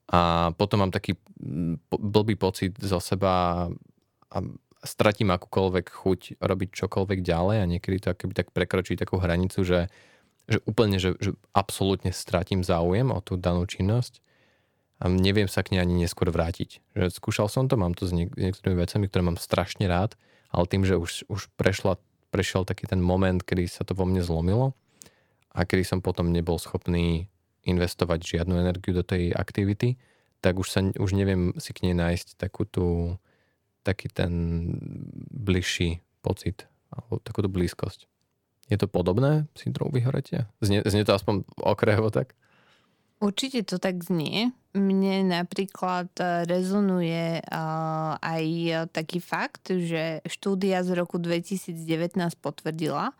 a 0.09 0.51
potom 0.57 0.81
mám 0.81 0.93
taký 0.93 1.21
mm, 1.37 1.93
blbý 1.93 2.41
pocit 2.41 2.73
zo 2.81 2.97
seba 2.97 3.69
a 4.33 4.37
stratím 4.81 5.29
akúkoľvek 5.37 5.87
chuť 5.93 6.21
robiť 6.41 6.69
čokoľvek 6.73 7.19
ďalej 7.21 7.57
a 7.61 7.69
niekedy 7.69 7.97
to 8.01 8.09
akoby 8.17 8.33
tak 8.33 8.49
prekročí 8.57 8.97
takú 8.97 9.21
hranicu, 9.21 9.61
že, 9.67 9.93
že 10.49 10.65
úplne, 10.65 10.97
že, 10.97 11.13
že 11.21 11.37
absolútne 11.53 12.15
stratím 12.17 12.65
záujem 12.65 13.13
o 13.13 13.21
tú 13.21 13.37
danú 13.37 13.69
činnosť 13.69 14.25
a 15.05 15.13
neviem 15.13 15.47
sa 15.47 15.61
k 15.61 15.77
nej 15.77 15.85
ani 15.85 16.09
neskôr 16.09 16.33
vrátiť. 16.33 16.81
Že 16.97 17.05
skúšal 17.13 17.49
som 17.53 17.69
to, 17.69 17.77
mám 17.77 17.93
to 17.93 18.09
s 18.09 18.13
niek- 18.17 18.33
niektorými 18.33 18.81
vecami, 18.81 19.05
ktoré 19.13 19.23
mám 19.29 19.37
strašne 19.37 19.85
rád, 19.91 20.17
ale 20.49 20.65
tým, 20.67 20.85
že 20.85 20.97
už, 20.97 21.29
už 21.29 21.53
prešla, 21.57 22.01
prešiel 22.33 22.65
taký 22.65 22.89
ten 22.89 23.01
moment, 23.01 23.41
kedy 23.41 23.69
sa 23.69 23.85
to 23.85 23.93
vo 23.93 24.09
mne 24.09 24.25
zlomilo 24.25 24.77
a 25.53 25.65
kedy 25.65 25.85
som 25.85 26.01
potom 26.05 26.33
nebol 26.33 26.57
schopný 26.61 27.29
investovať 27.65 28.25
žiadnu 28.25 28.57
energiu 28.57 28.97
do 28.97 29.05
tej 29.05 29.37
aktivity, 29.37 30.01
tak 30.41 30.57
už, 30.57 30.69
sa, 30.71 30.81
už 30.85 31.11
neviem 31.13 31.53
si 31.59 31.75
k 31.75 31.91
nej 31.91 31.95
nájsť 31.99 32.39
takú 32.39 32.65
tú, 32.65 33.19
taký 33.83 34.09
ten 34.09 34.33
bližší 35.29 36.01
pocit 36.25 36.65
alebo 36.89 37.21
takúto 37.21 37.51
blízkosť. 37.53 38.09
Je 38.69 38.77
to 38.77 38.89
podobné 38.89 39.49
syndrom 39.57 39.89
vyhoretia? 39.93 40.49
Znie, 40.61 40.85
znie 40.85 41.05
to 41.05 41.17
aspoň 41.17 41.45
okrehovo 41.61 42.13
tak? 42.13 42.37
Určite 43.19 43.67
to 43.67 43.83
tak 43.83 43.99
znie. 44.07 44.55
Mne 44.79 45.27
napríklad 45.27 46.07
rezonuje 46.47 47.43
aj 48.23 48.45
taký 48.95 49.19
fakt, 49.19 49.75
že 49.75 50.23
štúdia 50.23 50.87
z 50.87 50.95
roku 50.95 51.19
2019 51.19 51.75
potvrdila, 52.39 53.11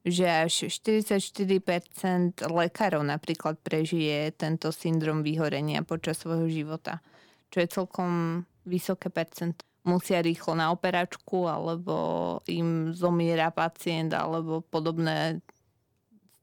že 0.00 0.24
až 0.48 0.72
44% 0.72 2.40
lekárov 2.40 3.04
napríklad 3.04 3.60
prežije 3.60 4.32
tento 4.32 4.72
syndrom 4.72 5.20
vyhorenia 5.20 5.84
počas 5.84 6.24
svojho 6.24 6.48
života, 6.48 7.04
čo 7.52 7.60
je 7.60 7.68
celkom 7.68 8.44
vysoké 8.64 9.12
percent. 9.12 9.60
Musia 9.84 10.24
rýchlo 10.24 10.56
na 10.56 10.72
operačku, 10.72 11.44
alebo 11.44 11.94
im 12.48 12.96
zomiera 12.96 13.52
pacient, 13.52 14.16
alebo 14.16 14.64
podobné 14.64 15.44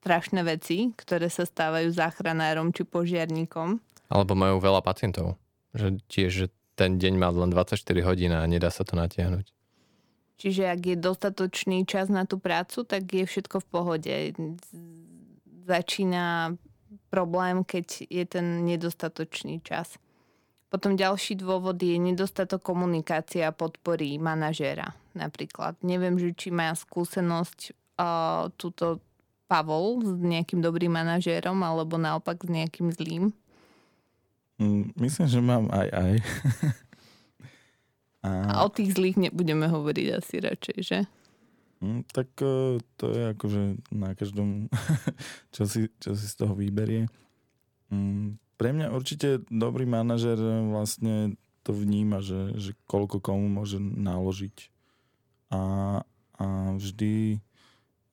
strašné 0.02 0.42
veci, 0.42 0.90
ktoré 0.98 1.30
sa 1.30 1.46
stávajú 1.46 1.94
záchranárom 1.94 2.74
či 2.74 2.82
požiarníkom. 2.82 3.78
Alebo 4.10 4.34
majú 4.34 4.58
veľa 4.58 4.82
pacientov. 4.82 5.38
Že 5.78 6.02
tiež 6.10 6.32
že 6.34 6.48
ten 6.74 6.98
deň 6.98 7.14
má 7.22 7.30
len 7.30 7.54
24 7.54 7.78
hodín 8.02 8.34
a 8.34 8.42
nedá 8.50 8.74
sa 8.74 8.82
to 8.82 8.98
natiahnuť. 8.98 9.54
Čiže 10.42 10.74
ak 10.74 10.82
je 10.82 10.98
dostatočný 10.98 11.86
čas 11.86 12.10
na 12.10 12.26
tú 12.26 12.42
prácu, 12.42 12.82
tak 12.82 13.06
je 13.06 13.30
všetko 13.30 13.62
v 13.62 13.68
pohode. 13.70 14.16
Začína 15.70 16.58
problém, 17.14 17.62
keď 17.62 18.10
je 18.10 18.26
ten 18.26 18.66
nedostatočný 18.66 19.62
čas. 19.62 20.02
Potom 20.74 20.98
ďalší 20.98 21.38
dôvod 21.38 21.78
je 21.78 21.94
nedostatok 22.02 22.66
komunikácie 22.66 23.46
a 23.46 23.54
podpory 23.54 24.18
manažéra. 24.18 24.98
Napríklad, 25.14 25.78
neviem, 25.86 26.18
že 26.18 26.34
či 26.34 26.50
má 26.50 26.74
skúsenosť 26.74 27.60
uh, 28.02 28.50
túto 28.58 29.04
Pavol 29.52 30.00
s 30.00 30.16
nejakým 30.16 30.64
dobrým 30.64 30.96
manažérom 30.96 31.60
alebo 31.60 32.00
naopak 32.00 32.40
s 32.40 32.48
nejakým 32.48 32.88
zlým. 32.96 33.36
Mm, 34.56 34.96
myslím, 34.96 35.28
že 35.28 35.40
mám 35.44 35.68
aj 35.68 35.88
aj. 35.92 36.14
A, 38.22 38.30
a 38.54 38.56
o 38.62 38.70
tých 38.70 38.94
zlých 38.94 39.18
nebudeme 39.18 39.66
hovoriť 39.66 40.08
asi 40.14 40.46
radšej, 40.46 40.78
že? 40.86 41.00
Mm, 41.82 42.06
tak 42.14 42.30
uh, 42.46 42.78
to 42.94 43.10
je 43.10 43.34
akože 43.34 43.62
na 43.90 44.14
každom, 44.14 44.70
čo, 45.58 45.66
si, 45.66 45.90
čo 45.98 46.14
si 46.14 46.26
z 46.30 46.36
toho 46.38 46.54
vyberie. 46.54 47.10
Mm, 47.90 48.38
pre 48.62 48.78
mňa 48.78 48.94
určite 48.94 49.42
dobrý 49.50 49.90
manažer 49.90 50.38
vlastne 50.70 51.34
to 51.66 51.74
vníma, 51.74 52.22
že, 52.22 52.54
že 52.62 52.72
koľko 52.86 53.18
komu 53.18 53.50
môže 53.50 53.82
naložiť. 53.82 54.70
A, 55.50 55.62
a 56.38 56.46
vždy 56.78 57.42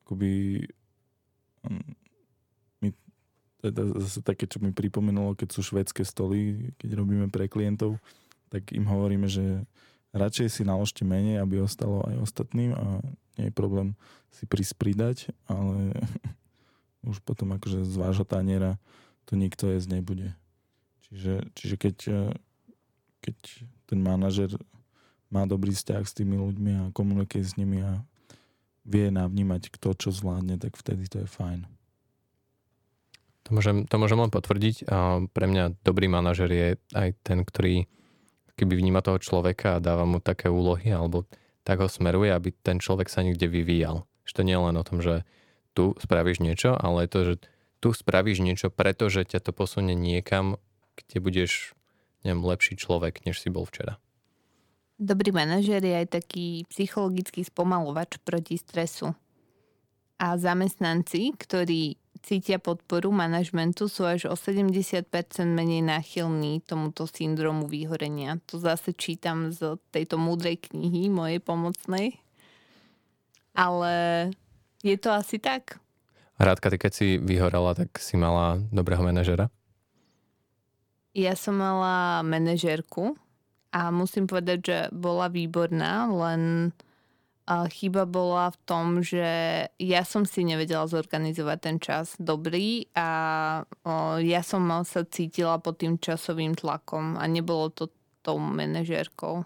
akoby 0.01 0.65
teda 3.59 3.91
zase 3.99 4.23
také, 4.23 4.47
čo 4.47 4.63
mi 4.63 4.71
pripomenulo, 4.71 5.35
keď 5.35 5.49
sú 5.51 5.61
švedské 5.63 6.07
stoly, 6.07 6.71
keď 6.79 6.95
robíme 6.95 7.27
pre 7.27 7.51
klientov, 7.51 7.99
tak 8.47 8.71
im 8.71 8.87
hovoríme, 8.87 9.27
že 9.27 9.63
radšej 10.15 10.47
si 10.49 10.61
naložte 10.65 11.03
menej, 11.05 11.43
aby 11.43 11.61
ostalo 11.61 12.01
aj 12.07 12.23
ostatným 12.23 12.73
a 12.73 13.03
nie 13.37 13.51
je 13.51 13.53
problém 13.53 13.93
si 14.33 14.47
prísť 14.49 14.73
pridať, 14.79 15.17
ale 15.45 15.93
už 17.09 17.21
potom 17.23 17.53
akože 17.55 17.85
z 17.85 17.95
vášho 17.99 18.25
taniera 18.25 18.79
to 19.29 19.37
nikto 19.37 19.69
jesť 19.69 20.01
nebude. 20.01 20.33
Čiže, 21.09 21.33
čiže 21.53 21.75
keď, 21.77 21.95
eh, 22.09 22.33
keď 23.21 23.37
ten 23.89 23.99
manažer 24.01 24.53
má 25.29 25.45
dobrý 25.45 25.73
vzťah 25.73 26.03
s 26.05 26.17
tými 26.17 26.37
ľuďmi 26.37 26.71
a 26.73 26.83
komunikuje 26.93 27.45
s 27.45 27.53
nimi 27.53 27.85
a 27.85 28.01
vie 28.81 29.13
navnímať, 29.13 29.69
kto 29.69 29.93
čo 29.93 30.09
zvládne, 30.09 30.57
tak 30.57 30.73
vtedy 30.73 31.05
to 31.05 31.21
je 31.21 31.29
fajn. 31.29 31.69
To 33.49 33.57
môžem, 33.57 33.89
to 33.89 33.95
môžem 33.97 34.21
len 34.21 34.29
potvrdiť. 34.29 34.85
A 34.93 35.25
pre 35.25 35.49
mňa 35.49 35.81
dobrý 35.81 36.05
manažer 36.05 36.49
je 36.53 36.77
aj 36.93 37.17
ten, 37.25 37.41
ktorý 37.41 37.89
keby 38.53 38.77
vníma 38.77 39.01
toho 39.01 39.17
človeka 39.17 39.77
a 39.77 39.83
dáva 39.83 40.05
mu 40.05 40.21
také 40.21 40.53
úlohy 40.53 40.93
alebo 40.93 41.25
tak 41.65 41.81
ho 41.81 41.89
smeruje, 41.89 42.29
aby 42.29 42.53
ten 42.53 42.77
človek 42.77 43.09
sa 43.09 43.25
niekde 43.25 43.49
vyvíjal. 43.49 44.05
Že 44.29 44.33
to 44.37 44.45
nie 44.45 44.55
je 44.55 44.65
len 44.69 44.75
o 44.77 44.85
tom, 44.85 45.01
že 45.01 45.25
tu 45.73 45.97
spravíš 45.97 46.45
niečo, 46.45 46.77
ale 46.77 47.05
je 47.05 47.09
to, 47.09 47.19
že 47.25 47.33
tu 47.79 47.89
spravíš 47.95 48.43
niečo, 48.43 48.67
pretože 48.69 49.25
ťa 49.25 49.39
to 49.39 49.51
posunie 49.55 49.95
niekam, 49.95 50.59
kde 50.99 51.17
budeš 51.23 51.51
neviem, 52.23 52.43
lepší 52.43 52.75
človek, 52.75 53.23
než 53.23 53.39
si 53.39 53.47
bol 53.47 53.63
včera. 53.63 53.95
Dobrý 54.99 55.31
manažer 55.31 55.79
je 55.79 55.95
aj 55.95 56.07
taký 56.11 56.67
psychologický 56.67 57.47
spomalovač 57.47 58.19
proti 58.19 58.59
stresu. 58.59 59.15
A 60.19 60.35
zamestnanci, 60.35 61.31
ktorí 61.39 61.95
cítia 62.21 62.57
podporu 62.59 63.09
manažmentu, 63.11 63.87
sú 63.87 64.05
až 64.05 64.29
o 64.29 64.35
70% 64.37 65.05
menej 65.49 65.81
náchylní 65.83 66.61
tomuto 66.63 67.09
syndromu 67.09 67.65
výhorenia. 67.65 68.37
To 68.51 68.59
zase 68.59 68.93
čítam 68.93 69.51
z 69.51 69.79
tejto 69.91 70.19
múdrej 70.19 70.69
knihy 70.69 71.09
mojej 71.09 71.39
pomocnej. 71.39 72.19
Ale 73.55 73.93
je 74.85 74.95
to 74.95 75.11
asi 75.11 75.39
tak. 75.41 75.79
Rádka, 76.39 76.71
ty 76.71 76.77
keď 76.79 76.91
si 76.95 77.07
vyhorala, 77.19 77.75
tak 77.75 77.99
si 77.99 78.15
mala 78.15 78.61
dobrého 78.71 79.03
manažera? 79.03 79.51
Ja 81.11 81.35
som 81.35 81.59
mala 81.59 82.23
manažérku, 82.23 83.19
a 83.69 83.93
musím 83.93 84.25
povedať, 84.25 84.59
že 84.65 84.77
bola 84.89 85.29
výborná, 85.29 86.09
len 86.09 86.73
chyba 87.49 88.05
bola 88.05 88.53
v 88.53 88.57
tom, 88.69 88.85
že 89.01 89.25
ja 89.81 90.01
som 90.05 90.21
si 90.21 90.45
nevedela 90.45 90.85
zorganizovať 90.85 91.57
ten 91.57 91.77
čas 91.81 92.13
dobrý 92.21 92.85
a 92.93 93.07
ja 94.21 94.41
som 94.45 94.69
sa 94.85 95.01
cítila 95.09 95.57
pod 95.57 95.81
tým 95.81 95.97
časovým 95.97 96.53
tlakom 96.53 97.17
a 97.17 97.25
nebolo 97.25 97.73
to 97.73 97.89
tou 98.21 98.37
manažérkou. 98.37 99.41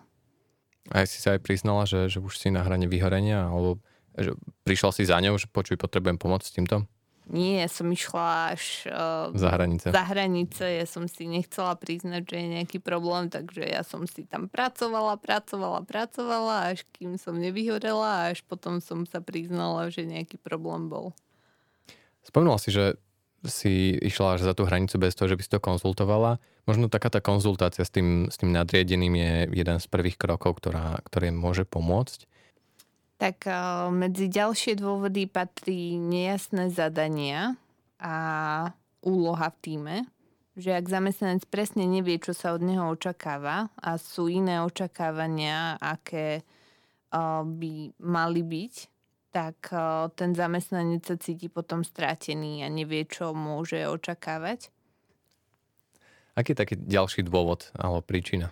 A 0.92 1.08
si 1.08 1.24
sa 1.24 1.40
aj 1.40 1.48
priznala, 1.48 1.88
že, 1.88 2.12
že 2.12 2.20
už 2.20 2.36
si 2.36 2.52
na 2.52 2.68
hrane 2.68 2.92
vyhorenia, 2.92 3.48
alebo 3.48 3.80
že 4.20 4.36
prišla 4.68 4.92
si 4.92 5.08
za 5.08 5.18
ňou, 5.24 5.40
že 5.40 5.48
počuj, 5.48 5.80
potrebujem 5.80 6.20
pomoc 6.20 6.44
s 6.44 6.52
týmto? 6.52 6.84
Nie, 7.32 7.72
som 7.72 7.88
išla 7.88 8.52
až 8.52 8.84
uh, 8.92 9.32
za 9.32 9.56
hranice. 9.56 9.96
Za 9.96 10.04
hranice, 10.04 10.66
ja 10.68 10.84
som 10.84 11.08
si 11.08 11.24
nechcela 11.24 11.72
priznať, 11.80 12.28
že 12.28 12.36
je 12.36 12.48
nejaký 12.60 12.78
problém, 12.84 13.32
takže 13.32 13.64
ja 13.64 13.82
som 13.88 14.04
si 14.04 14.28
tam 14.28 14.52
pracovala, 14.52 15.16
pracovala, 15.16 15.88
pracovala, 15.88 16.76
až 16.76 16.84
kým 16.92 17.16
som 17.16 17.40
nevyhorela 17.40 18.36
až 18.36 18.44
potom 18.44 18.84
som 18.84 19.08
sa 19.08 19.24
priznala, 19.24 19.88
že 19.88 20.04
nejaký 20.04 20.36
problém 20.36 20.92
bol. 20.92 21.16
Spomínala 22.28 22.60
si, 22.60 22.76
že 22.76 23.00
si 23.44 24.00
išla 24.00 24.40
až 24.40 24.48
za 24.48 24.54
tú 24.56 24.64
hranicu 24.64 24.96
bez 24.96 25.16
toho, 25.16 25.28
že 25.28 25.36
by 25.36 25.44
si 25.44 25.52
to 25.52 25.60
konzultovala. 25.60 26.40
Možno 26.64 26.88
taká 26.88 27.12
tá 27.12 27.20
konzultácia 27.20 27.84
s 27.84 27.92
tým, 27.92 28.32
s 28.32 28.40
tým 28.40 28.56
nadriedeným 28.56 29.14
je 29.20 29.34
jeden 29.52 29.78
z 29.84 29.86
prvých 29.92 30.16
krokov, 30.16 30.64
ktorá, 30.64 31.04
ktoré 31.04 31.36
môže 31.36 31.68
pomôcť 31.68 32.24
tak 33.24 33.48
eh, 33.48 33.88
medzi 33.88 34.28
ďalšie 34.28 34.76
dôvody 34.76 35.32
patrí 35.32 35.96
nejasné 35.96 36.68
zadania 36.76 37.56
a 37.96 38.16
úloha 39.00 39.48
v 39.48 39.58
týme, 39.64 39.96
že 40.60 40.76
ak 40.76 40.92
zamestnanec 40.92 41.48
presne 41.48 41.88
nevie, 41.88 42.20
čo 42.20 42.36
sa 42.36 42.52
od 42.52 42.60
neho 42.60 42.92
očakáva 42.92 43.72
a 43.80 43.96
sú 43.96 44.28
iné 44.28 44.60
očakávania, 44.60 45.80
aké 45.80 46.44
eh, 46.44 47.42
by 47.48 47.96
mali 48.04 48.44
byť, 48.44 48.74
tak 49.32 49.72
eh, 49.72 50.12
ten 50.20 50.36
zamestnanec 50.36 51.08
sa 51.08 51.16
cíti 51.16 51.48
potom 51.48 51.88
stratený 51.88 52.68
a 52.68 52.68
nevie, 52.68 53.08
čo 53.08 53.32
môže 53.32 53.88
očakávať. 53.88 54.68
Aký 56.36 56.52
je 56.52 56.60
taký 56.60 56.76
ďalší 56.76 57.24
dôvod 57.24 57.72
alebo 57.80 58.04
príčina? 58.04 58.52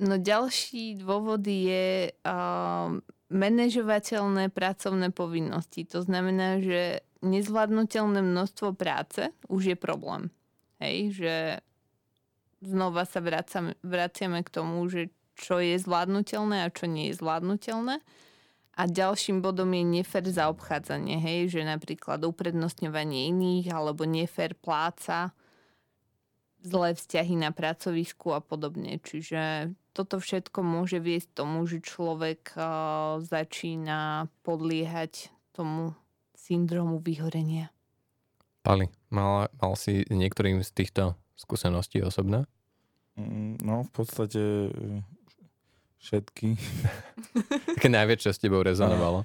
No 0.00 0.16
ďalší 0.16 0.96
dôvod 0.96 1.44
je 1.44 2.08
uh, 2.08 2.88
manažovateľné 3.28 4.48
pracovné 4.48 5.12
povinnosti. 5.12 5.84
To 5.92 6.00
znamená, 6.00 6.56
že 6.64 7.04
nezvládnutelné 7.20 8.24
množstvo 8.24 8.72
práce 8.72 9.28
už 9.52 9.62
je 9.72 9.76
problém. 9.76 10.32
Hej, 10.80 11.20
že 11.20 11.34
znova 12.64 13.04
sa 13.04 13.20
vracame, 13.20 13.76
vraciame 13.84 14.40
k 14.40 14.48
tomu, 14.48 14.88
že 14.88 15.12
čo 15.36 15.60
je 15.60 15.76
zvládnutelné 15.76 16.64
a 16.64 16.72
čo 16.72 16.88
nie 16.88 17.12
je 17.12 17.20
zvládnutelné. 17.20 18.00
A 18.80 18.82
ďalším 18.88 19.44
bodom 19.44 19.68
je 19.76 19.84
nefer 19.84 20.24
zaobchádzanie, 20.24 21.20
hej, 21.20 21.52
že 21.52 21.60
napríklad 21.68 22.24
uprednostňovanie 22.24 23.28
iných 23.28 23.68
alebo 23.68 24.08
nefer 24.08 24.56
pláca, 24.56 25.36
zlé 26.60 26.96
vzťahy 26.96 27.34
na 27.40 27.50
pracovisku 27.50 28.36
a 28.36 28.40
podobne. 28.44 29.00
Čiže 29.00 29.72
toto 29.96 30.20
všetko 30.20 30.60
môže 30.60 31.00
viesť 31.00 31.44
tomu, 31.44 31.64
že 31.64 31.82
človek 31.82 32.54
uh, 32.54 33.18
začína 33.24 34.30
podliehať 34.46 35.32
tomu 35.56 35.96
syndromu 36.36 37.00
vyhorenia. 37.02 37.68
Pali, 38.60 38.92
mal, 39.08 39.48
mal 39.56 39.72
si 39.76 40.04
niektorým 40.08 40.60
z 40.60 40.70
týchto 40.72 41.16
skúseností 41.36 42.04
osobné? 42.04 42.44
Mm, 43.16 43.56
no, 43.64 43.88
v 43.88 43.90
podstate 43.92 44.68
e, 44.68 45.00
všetky. 46.04 46.60
Také 47.80 47.88
najviac, 47.88 48.20
čo 48.20 48.36
s 48.36 48.40
tebou 48.40 48.60
rezonovalo? 48.60 49.24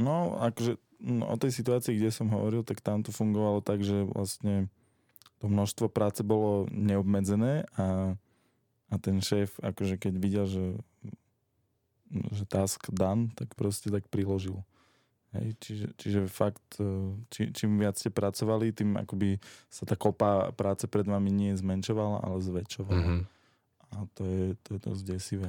No, 0.00 0.40
akože 0.40 0.80
no, 1.04 1.28
o 1.28 1.36
tej 1.36 1.52
situácii, 1.52 2.00
kde 2.00 2.08
som 2.08 2.32
hovoril, 2.32 2.64
tak 2.64 2.80
tam 2.80 3.04
to 3.04 3.12
fungovalo 3.12 3.60
tak, 3.60 3.84
že 3.84 4.08
vlastne 4.08 4.72
to 5.40 5.48
množstvo 5.48 5.88
práce 5.88 6.20
bolo 6.20 6.68
neobmedzené 6.70 7.64
a 7.80 8.14
a 8.90 8.94
ten 8.98 9.22
šéf, 9.22 9.54
akože 9.62 9.96
keď 9.96 10.14
videl, 10.18 10.44
že, 10.50 10.66
že 12.34 12.44
task 12.44 12.90
done, 12.90 13.30
tak 13.38 13.54
proste 13.54 13.88
tak 13.88 14.10
priložil. 14.10 14.58
Hej, 15.30 15.54
čiže, 15.62 15.86
čiže 15.94 16.20
fakt, 16.26 16.82
e, 16.82 17.14
či, 17.30 17.54
čím 17.54 17.78
viac 17.78 17.94
ste 17.94 18.10
pracovali, 18.10 18.74
tým 18.74 18.98
akoby 18.98 19.38
sa 19.70 19.86
tá 19.86 19.94
kopa 19.94 20.50
práce 20.58 20.90
pred 20.90 21.06
vami 21.06 21.30
nie 21.30 21.54
zmenšovala, 21.54 22.26
ale 22.26 22.42
zväčšovala. 22.42 22.98
Mm-hmm. 22.98 23.22
A 23.94 23.96
to 24.18 24.22
je, 24.26 24.44
to 24.66 24.68
je 24.74 24.80
dosť 24.90 25.02
desivé. 25.06 25.48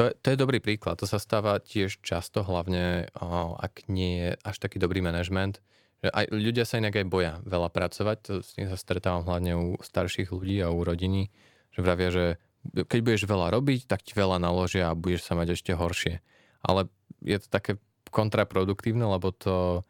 To 0.00 0.08
je, 0.08 0.12
to 0.16 0.26
je 0.32 0.40
dobrý 0.40 0.64
príklad. 0.64 0.96
To 0.96 1.04
sa 1.04 1.20
stáva 1.20 1.60
tiež 1.60 2.00
často, 2.00 2.40
hlavne 2.40 3.12
ak 3.60 3.84
nie 3.92 4.16
je 4.16 4.30
až 4.48 4.56
taký 4.64 4.80
dobrý 4.80 5.04
manažment. 5.04 5.60
Že 5.98 6.08
aj, 6.14 6.26
ľudia 6.30 6.64
sa 6.64 6.78
inak 6.78 6.94
aj 6.94 7.06
boja 7.10 7.32
veľa 7.42 7.68
pracovať. 7.74 8.16
To 8.30 8.32
s 8.44 8.54
tým 8.54 8.70
sa 8.70 8.78
stretávam 8.78 9.26
hlavne 9.26 9.52
u 9.58 9.66
starších 9.82 10.30
ľudí 10.30 10.62
a 10.62 10.70
u 10.70 10.80
rodiny, 10.86 11.30
že 11.74 11.80
vravia, 11.82 12.10
že 12.14 12.24
keď 12.74 13.00
budeš 13.02 13.22
veľa 13.26 13.54
robiť, 13.54 13.90
tak 13.90 14.06
ti 14.06 14.14
veľa 14.14 14.38
naložia 14.38 14.90
a 14.90 14.98
budeš 14.98 15.26
sa 15.26 15.34
mať 15.34 15.58
ešte 15.58 15.74
horšie. 15.74 16.22
Ale 16.62 16.90
je 17.22 17.38
to 17.38 17.48
také 17.50 17.72
kontraproduktívne, 18.10 19.04
lebo 19.06 19.34
to 19.34 19.82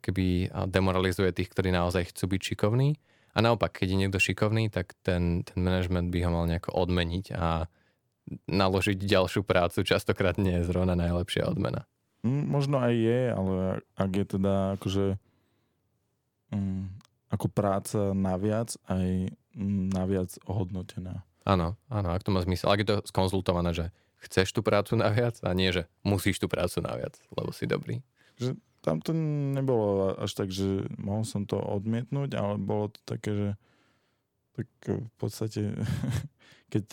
keby 0.00 0.50
demoralizuje 0.68 1.30
tých, 1.30 1.52
ktorí 1.52 1.70
naozaj 1.70 2.10
chcú 2.14 2.34
byť 2.34 2.40
šikovní. 2.54 2.96
A 3.34 3.42
naopak, 3.42 3.74
keď 3.74 3.88
je 3.94 4.00
niekto 4.00 4.18
šikovný, 4.22 4.70
tak 4.70 4.94
ten, 5.02 5.42
ten 5.42 5.58
management 5.58 6.14
by 6.14 6.18
ho 6.22 6.30
mal 6.30 6.44
nejako 6.46 6.70
odmeniť 6.70 7.34
a 7.34 7.66
naložiť 8.48 8.96
ďalšiu 8.96 9.44
prácu 9.44 9.84
častokrát 9.84 10.40
nie 10.40 10.62
je 10.62 10.68
zrovna 10.70 10.96
najlepšia 10.96 11.44
odmena. 11.44 11.84
Možno 12.24 12.80
aj 12.80 12.94
je, 12.96 13.20
ale 13.28 13.56
ak 14.00 14.10
je 14.16 14.24
teda 14.24 14.54
akože 14.80 15.04
um, 16.54 16.86
ako 17.34 17.50
práca 17.50 18.14
naviac, 18.14 18.78
aj 18.86 19.34
um, 19.58 19.90
naviac 19.90 20.30
ohodnotená. 20.46 21.26
Áno, 21.44 21.76
áno, 21.92 22.08
ak 22.14 22.24
to 22.24 22.32
má 22.32 22.40
zmysel. 22.40 22.72
Ak 22.72 22.80
je 22.80 22.88
to 22.88 22.96
skonzultované, 23.04 23.76
že 23.76 23.86
chceš 24.24 24.56
tú 24.56 24.64
prácu 24.64 24.96
naviac 24.96 25.36
a 25.44 25.52
nie, 25.52 25.68
že 25.68 25.84
musíš 26.00 26.40
tú 26.40 26.48
prácu 26.48 26.80
naviac, 26.80 27.20
lebo 27.36 27.52
si 27.52 27.68
dobrý. 27.68 28.00
Že 28.40 28.56
tam 28.80 29.00
to 29.04 29.12
nebolo 29.56 30.16
až 30.16 30.32
tak, 30.32 30.48
že 30.48 30.88
mohol 30.96 31.24
som 31.28 31.44
to 31.44 31.60
odmietnúť, 31.60 32.36
ale 32.36 32.56
bolo 32.56 32.92
to 32.92 33.00
také, 33.04 33.30
že 33.32 33.48
tak 34.54 34.68
v 34.86 35.12
podstate, 35.18 35.62
keď 36.72 36.84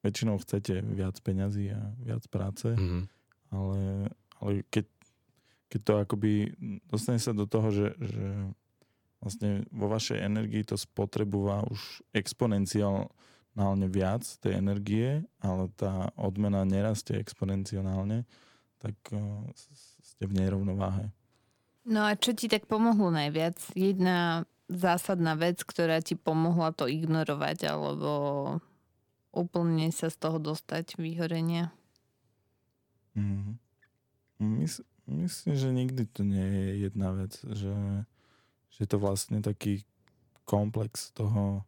väčšinou 0.00 0.40
chcete 0.40 0.80
viac 0.96 1.18
peňazí 1.20 1.76
a 1.76 1.92
viac 2.00 2.24
práce, 2.32 2.72
mm-hmm. 2.72 3.02
ale, 3.52 4.08
ale 4.40 4.50
keď, 4.72 4.86
keď 5.68 5.80
to 5.84 5.92
akoby 6.00 6.32
dostane 6.88 7.20
sa 7.20 7.36
do 7.36 7.44
toho, 7.44 7.68
že, 7.68 7.88
že 8.00 8.26
vlastne 9.20 9.68
vo 9.70 9.86
vašej 9.88 10.18
energii 10.20 10.64
to 10.64 10.80
spotrebúva 10.80 11.64
už 11.68 12.04
exponenciál 12.16 13.08
exponenciálne 13.60 13.88
viac 13.92 14.24
tej 14.40 14.56
energie, 14.56 15.08
ale 15.42 15.68
tá 15.76 16.08
odmena 16.16 16.64
nerastie 16.64 17.20
exponenciálne, 17.20 18.24
tak 18.80 18.96
uh, 19.12 19.44
ste 20.00 20.24
v 20.24 20.32
nerovnováhe. 20.32 21.12
No 21.84 22.06
a 22.08 22.16
čo 22.16 22.32
ti 22.32 22.48
tak 22.48 22.64
pomohlo 22.64 23.12
najviac? 23.12 23.60
Jedna 23.76 24.48
zásadná 24.70 25.36
vec, 25.36 25.60
ktorá 25.60 26.00
ti 26.00 26.16
pomohla 26.16 26.72
to 26.72 26.86
ignorovať 26.86 27.68
alebo 27.68 28.10
úplne 29.34 29.92
sa 29.92 30.08
z 30.08 30.16
toho 30.16 30.38
dostať 30.40 30.96
vyhorenia? 30.96 31.74
Mm. 33.12 33.58
Mys- 34.40 34.86
myslím, 35.04 35.54
že 35.58 35.68
nikdy 35.68 36.02
to 36.08 36.22
nie 36.24 36.46
je 36.46 36.88
jedna 36.88 37.12
vec, 37.12 37.36
že, 37.44 37.74
že 38.74 38.86
to 38.86 38.96
vlastne 38.98 39.42
taký 39.42 39.82
komplex 40.46 41.14
toho, 41.14 41.62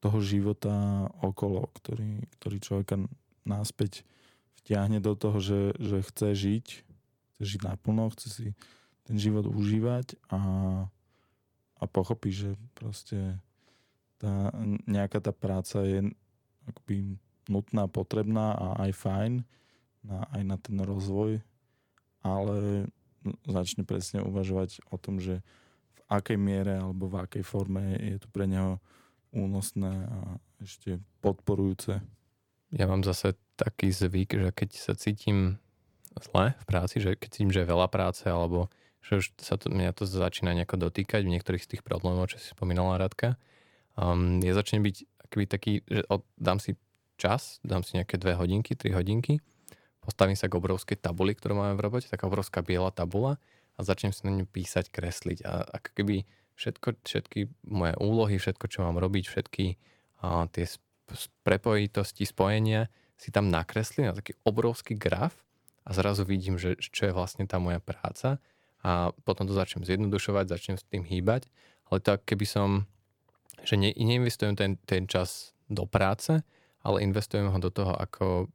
toho 0.00 0.18
života 0.20 1.08
okolo, 1.20 1.68
ktorý, 1.76 2.24
ktorý 2.40 2.56
človeka 2.60 2.96
náspäť 3.44 4.04
vtiahne 4.60 5.00
do 5.00 5.16
toho, 5.16 5.40
že, 5.40 5.60
že 5.80 6.04
chce 6.04 6.28
žiť, 6.36 6.66
chce 7.36 7.44
žiť 7.44 7.60
naplno, 7.64 8.12
chce 8.12 8.28
si 8.28 8.46
ten 9.08 9.16
život 9.16 9.48
užívať 9.48 10.20
a, 10.28 10.40
a 11.80 11.84
pochopí, 11.88 12.30
že 12.30 12.54
proste 12.76 13.40
tá, 14.20 14.52
nejaká 14.84 15.18
tá 15.24 15.32
práca 15.32 15.80
je 15.82 16.12
akoby 16.68 17.16
nutná, 17.48 17.88
potrebná 17.88 18.52
a 18.54 18.66
aj 18.86 18.90
fajn 18.94 19.32
na, 20.04 20.18
aj 20.30 20.42
na 20.44 20.56
ten 20.60 20.76
rozvoj, 20.78 21.40
ale 22.20 22.86
začne 23.48 23.82
presne 23.84 24.20
uvažovať 24.22 24.84
o 24.92 24.96
tom, 25.00 25.18
že 25.18 25.40
akej 26.10 26.36
miere 26.36 26.82
alebo 26.82 27.06
v 27.06 27.22
akej 27.22 27.44
forme 27.46 27.94
je 27.96 28.18
to 28.18 28.28
pre 28.34 28.50
neho 28.50 28.82
únosné 29.30 30.10
a 30.10 30.18
ešte 30.58 30.98
podporujúce. 31.22 32.02
Ja 32.74 32.90
mám 32.90 33.06
zase 33.06 33.38
taký 33.54 33.94
zvyk, 33.94 34.30
že 34.34 34.50
keď 34.50 34.70
sa 34.74 34.92
cítim 34.98 35.62
zle 36.18 36.58
v 36.58 36.64
práci, 36.66 36.98
že 36.98 37.14
keď 37.14 37.28
cítim, 37.30 37.50
že 37.54 37.62
je 37.62 37.70
veľa 37.70 37.86
práce 37.86 38.26
alebo 38.26 38.66
že 39.00 39.22
už 39.22 39.26
sa 39.40 39.56
to, 39.56 39.72
mňa 39.72 39.96
to 39.96 40.04
začína 40.04 40.52
nejako 40.52 40.90
dotýkať 40.90 41.24
v 41.24 41.32
niektorých 41.38 41.64
z 41.64 41.70
tých 41.76 41.82
problémov, 41.86 42.28
čo 42.28 42.36
si 42.36 42.52
spomínala 42.52 43.00
Radka, 43.00 43.40
um, 43.96 44.42
ja 44.44 44.52
začnem 44.52 44.84
byť 44.84 44.96
aký 45.30 45.46
taký, 45.46 45.72
že 45.86 46.02
od, 46.10 46.26
dám 46.36 46.58
si 46.58 46.74
čas, 47.16 47.62
dám 47.62 47.86
si 47.86 47.96
nejaké 47.96 48.18
dve 48.18 48.34
hodinky, 48.34 48.74
tri 48.74 48.90
hodinky, 48.92 49.38
postavím 50.02 50.36
sa 50.36 50.50
k 50.50 50.58
obrovskej 50.58 50.98
tabuli, 50.98 51.32
ktorú 51.32 51.54
máme 51.54 51.78
v 51.78 51.84
robote, 51.86 52.10
taká 52.10 52.26
obrovská 52.26 52.60
biela 52.60 52.90
tabula 52.90 53.38
a 53.80 53.86
začnem 53.86 54.12
si 54.12 54.28
na 54.28 54.36
ňu 54.36 54.44
písať, 54.44 54.92
kresliť. 54.92 55.48
A 55.48 55.64
ako 55.64 55.88
keby 55.96 56.28
všetko, 56.60 57.00
všetky 57.00 57.48
moje 57.64 57.96
úlohy, 57.96 58.36
všetko, 58.36 58.68
čo 58.68 58.84
mám 58.84 59.00
robiť, 59.00 59.24
všetky 59.24 59.80
a, 60.20 60.44
tie 60.52 60.68
prepojitosti, 61.40 62.28
spojenia 62.28 62.92
si 63.16 63.32
tam 63.32 63.48
nakreslím 63.48 64.12
na 64.12 64.14
taký 64.16 64.36
obrovský 64.44 65.00
graf 65.00 65.32
a 65.88 65.96
zrazu 65.96 66.28
vidím, 66.28 66.60
že 66.60 66.76
čo 66.76 67.08
je 67.08 67.16
vlastne 67.16 67.48
tá 67.48 67.56
moja 67.56 67.80
práca. 67.80 68.36
A 68.80 69.12
potom 69.24 69.44
to 69.44 69.56
začnem 69.56 69.84
zjednodušovať, 69.84 70.44
začnem 70.48 70.76
s 70.80 70.84
tým 70.88 71.04
hýbať, 71.04 71.48
ale 71.88 72.00
tak 72.00 72.24
keby 72.24 72.48
som, 72.48 72.88
že 73.64 73.76
ne, 73.76 73.92
neinvestujem 73.92 74.56
ten, 74.56 74.80
ten 74.88 75.04
čas 75.04 75.52
do 75.68 75.84
práce, 75.84 76.40
ale 76.80 77.04
investujem 77.04 77.52
ho 77.52 77.58
do 77.60 77.68
toho, 77.68 77.92
ako 77.92 78.48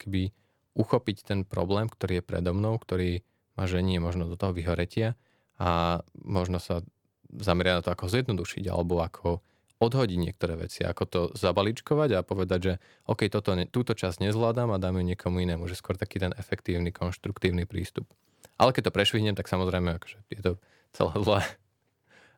keby 0.00 0.32
uchopiť 0.76 1.16
ten 1.24 1.40
problém, 1.44 1.88
ktorý 1.88 2.20
je 2.20 2.24
predo 2.24 2.52
mnou, 2.56 2.80
ktorý 2.80 3.20
ma 3.56 3.64
ženie 3.64 3.98
možno 3.98 4.28
do 4.28 4.36
toho 4.36 4.52
vyhoretia 4.52 5.16
a 5.56 6.00
možno 6.20 6.60
sa 6.60 6.84
zameriať 7.32 7.74
na 7.80 7.82
to, 7.82 7.90
ako 7.92 8.12
zjednodušiť 8.12 8.64
alebo 8.68 9.02
ako 9.02 9.40
odhodiť 9.76 10.16
niektoré 10.16 10.56
veci, 10.56 10.88
ako 10.88 11.02
to 11.04 11.20
zabaličkovať 11.36 12.10
a 12.16 12.24
povedať, 12.24 12.60
že 12.60 12.74
OK, 13.12 13.28
toto, 13.28 13.52
túto 13.68 13.92
časť 13.92 14.24
nezvládam 14.24 14.72
a 14.72 14.80
dám 14.80 14.96
ju 14.96 15.04
niekomu 15.04 15.44
inému, 15.44 15.68
že 15.68 15.76
skôr 15.76 16.00
taký 16.00 16.16
ten 16.16 16.32
efektívny, 16.40 16.88
konštruktívny 16.92 17.68
prístup. 17.68 18.08
Ale 18.56 18.72
keď 18.72 18.88
to 18.88 18.96
prešvihnem, 18.96 19.36
tak 19.36 19.52
samozrejme 19.52 20.00
akože 20.00 20.16
je 20.32 20.40
to 20.40 20.52
celé 20.96 21.14
zlé. 21.20 21.40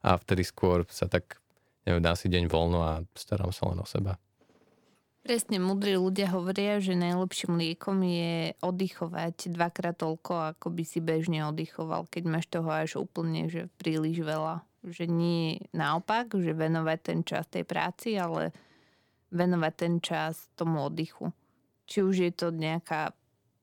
A 0.03 0.19
vtedy 0.19 0.43
skôr 0.43 0.83
sa 0.91 1.07
tak, 1.07 1.39
neviem, 1.87 2.03
dá 2.03 2.19
si 2.19 2.27
deň 2.27 2.51
voľno 2.51 2.83
a 2.83 2.93
starám 3.15 3.55
sa 3.55 3.71
len 3.71 3.79
o 3.79 3.87
seba. 3.87 4.19
Presne, 5.29 5.61
mudrí 5.61 5.93
ľudia 5.93 6.33
hovoria, 6.33 6.81
že 6.81 6.97
najlepším 6.97 7.61
liekom 7.61 8.01
je 8.01 8.57
oddychovať 8.65 9.53
dvakrát 9.53 10.01
toľko, 10.01 10.57
ako 10.57 10.73
by 10.73 10.85
si 10.89 11.05
bežne 11.05 11.45
oddychoval, 11.45 12.09
keď 12.09 12.23
máš 12.25 12.49
toho 12.49 12.73
až 12.73 12.97
úplne, 12.97 13.45
že 13.53 13.69
príliš 13.77 14.25
veľa. 14.25 14.65
Že 14.89 15.05
nie 15.13 15.61
naopak, 15.77 16.33
že 16.33 16.57
venovať 16.57 16.99
ten 17.05 17.21
čas 17.29 17.45
tej 17.45 17.69
práci, 17.69 18.17
ale 18.17 18.57
venovať 19.29 19.73
ten 19.77 20.01
čas 20.01 20.49
tomu 20.57 20.89
oddychu. 20.89 21.29
Či 21.85 22.09
už 22.09 22.17
je 22.25 22.33
to 22.33 22.49
nejaká 22.49 23.13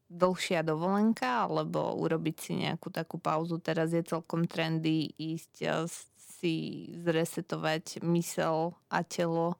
dlhšia 0.05 0.61
dovolenka, 0.61 1.49
alebo 1.49 1.97
urobiť 1.97 2.35
si 2.37 2.61
nejakú 2.61 2.93
takú 2.93 3.17
pauzu. 3.17 3.57
Teraz 3.57 3.89
je 3.89 4.05
celkom 4.05 4.45
trendy 4.45 5.17
ísť 5.17 5.81
si 6.13 6.93
zresetovať 7.01 8.05
mysel 8.05 8.77
a 8.93 9.01
telo 9.01 9.57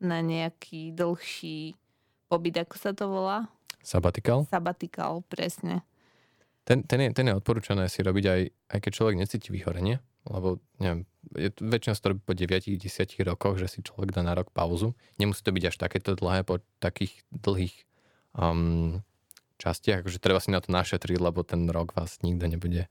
na 0.00 0.24
nejaký 0.24 0.96
dlhší 0.96 1.76
pobyt, 2.26 2.56
ako 2.56 2.76
sa 2.80 2.90
to 2.96 3.06
volá? 3.08 3.38
Sabatikal? 3.84 4.48
Sabatikal, 4.48 5.24
presne. 5.28 5.84
Ten, 6.64 6.84
ten, 6.84 7.00
je, 7.00 7.08
ten 7.16 7.26
je 7.28 7.34
odporúčané 7.34 7.88
si 7.88 8.04
robiť 8.04 8.24
aj, 8.28 8.40
aj 8.76 8.78
keď 8.84 8.90
človek 8.92 9.16
necíti 9.16 9.48
vyhorenie, 9.50 9.98
lebo 10.28 10.60
neviem, 10.76 11.08
je, 11.34 11.50
väčšina 11.56 11.96
to 11.96 12.12
robí 12.12 12.22
po 12.22 12.36
9-10 12.36 12.80
rokoch, 13.24 13.56
že 13.56 13.66
si 13.66 13.78
človek 13.80 14.12
dá 14.12 14.20
na 14.20 14.36
rok 14.36 14.52
pauzu. 14.52 14.92
Nemusí 15.16 15.40
to 15.40 15.52
byť 15.52 15.64
až 15.72 15.76
takéto 15.80 16.12
dlhé 16.14 16.44
po 16.44 16.60
takých 16.78 17.24
dlhých 17.32 17.74
um, 18.36 19.00
častiach, 19.56 20.04
akože 20.04 20.20
treba 20.20 20.40
si 20.40 20.52
na 20.52 20.60
to 20.60 20.72
našetriť, 20.72 21.18
lebo 21.20 21.44
ten 21.44 21.68
rok 21.68 21.96
vás 21.96 22.20
nikto 22.24 22.48
nebude 22.48 22.88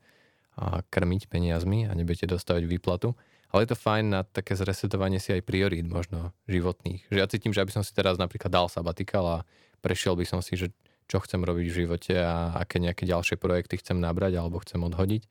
krmiť 0.90 1.30
peniazmi 1.30 1.88
a 1.88 1.96
nebudete 1.96 2.28
dostávať 2.28 2.68
výplatu. 2.68 3.16
Ale 3.50 3.66
je 3.66 3.70
to 3.74 3.78
fajn 3.78 4.04
na 4.14 4.20
také 4.22 4.54
zresetovanie 4.54 5.18
si 5.18 5.34
aj 5.34 5.42
priorít 5.42 5.86
možno 5.90 6.30
životných. 6.46 7.10
Že 7.10 7.18
ja 7.18 7.26
cítim, 7.26 7.50
že 7.50 7.62
aby 7.62 7.74
som 7.74 7.82
si 7.82 7.90
teraz 7.90 8.14
napríklad 8.14 8.50
dal 8.50 8.70
sabatikal 8.70 9.24
a 9.26 9.38
prešiel 9.82 10.14
by 10.14 10.22
som 10.22 10.38
si, 10.38 10.54
že 10.54 10.70
čo 11.10 11.18
chcem 11.18 11.42
robiť 11.42 11.66
v 11.66 11.78
živote 11.82 12.14
a 12.14 12.54
aké 12.54 12.78
nejaké 12.78 13.02
ďalšie 13.02 13.34
projekty 13.34 13.82
chcem 13.82 13.98
nabrať 13.98 14.38
alebo 14.38 14.62
chcem 14.62 14.78
odhodiť. 14.78 15.26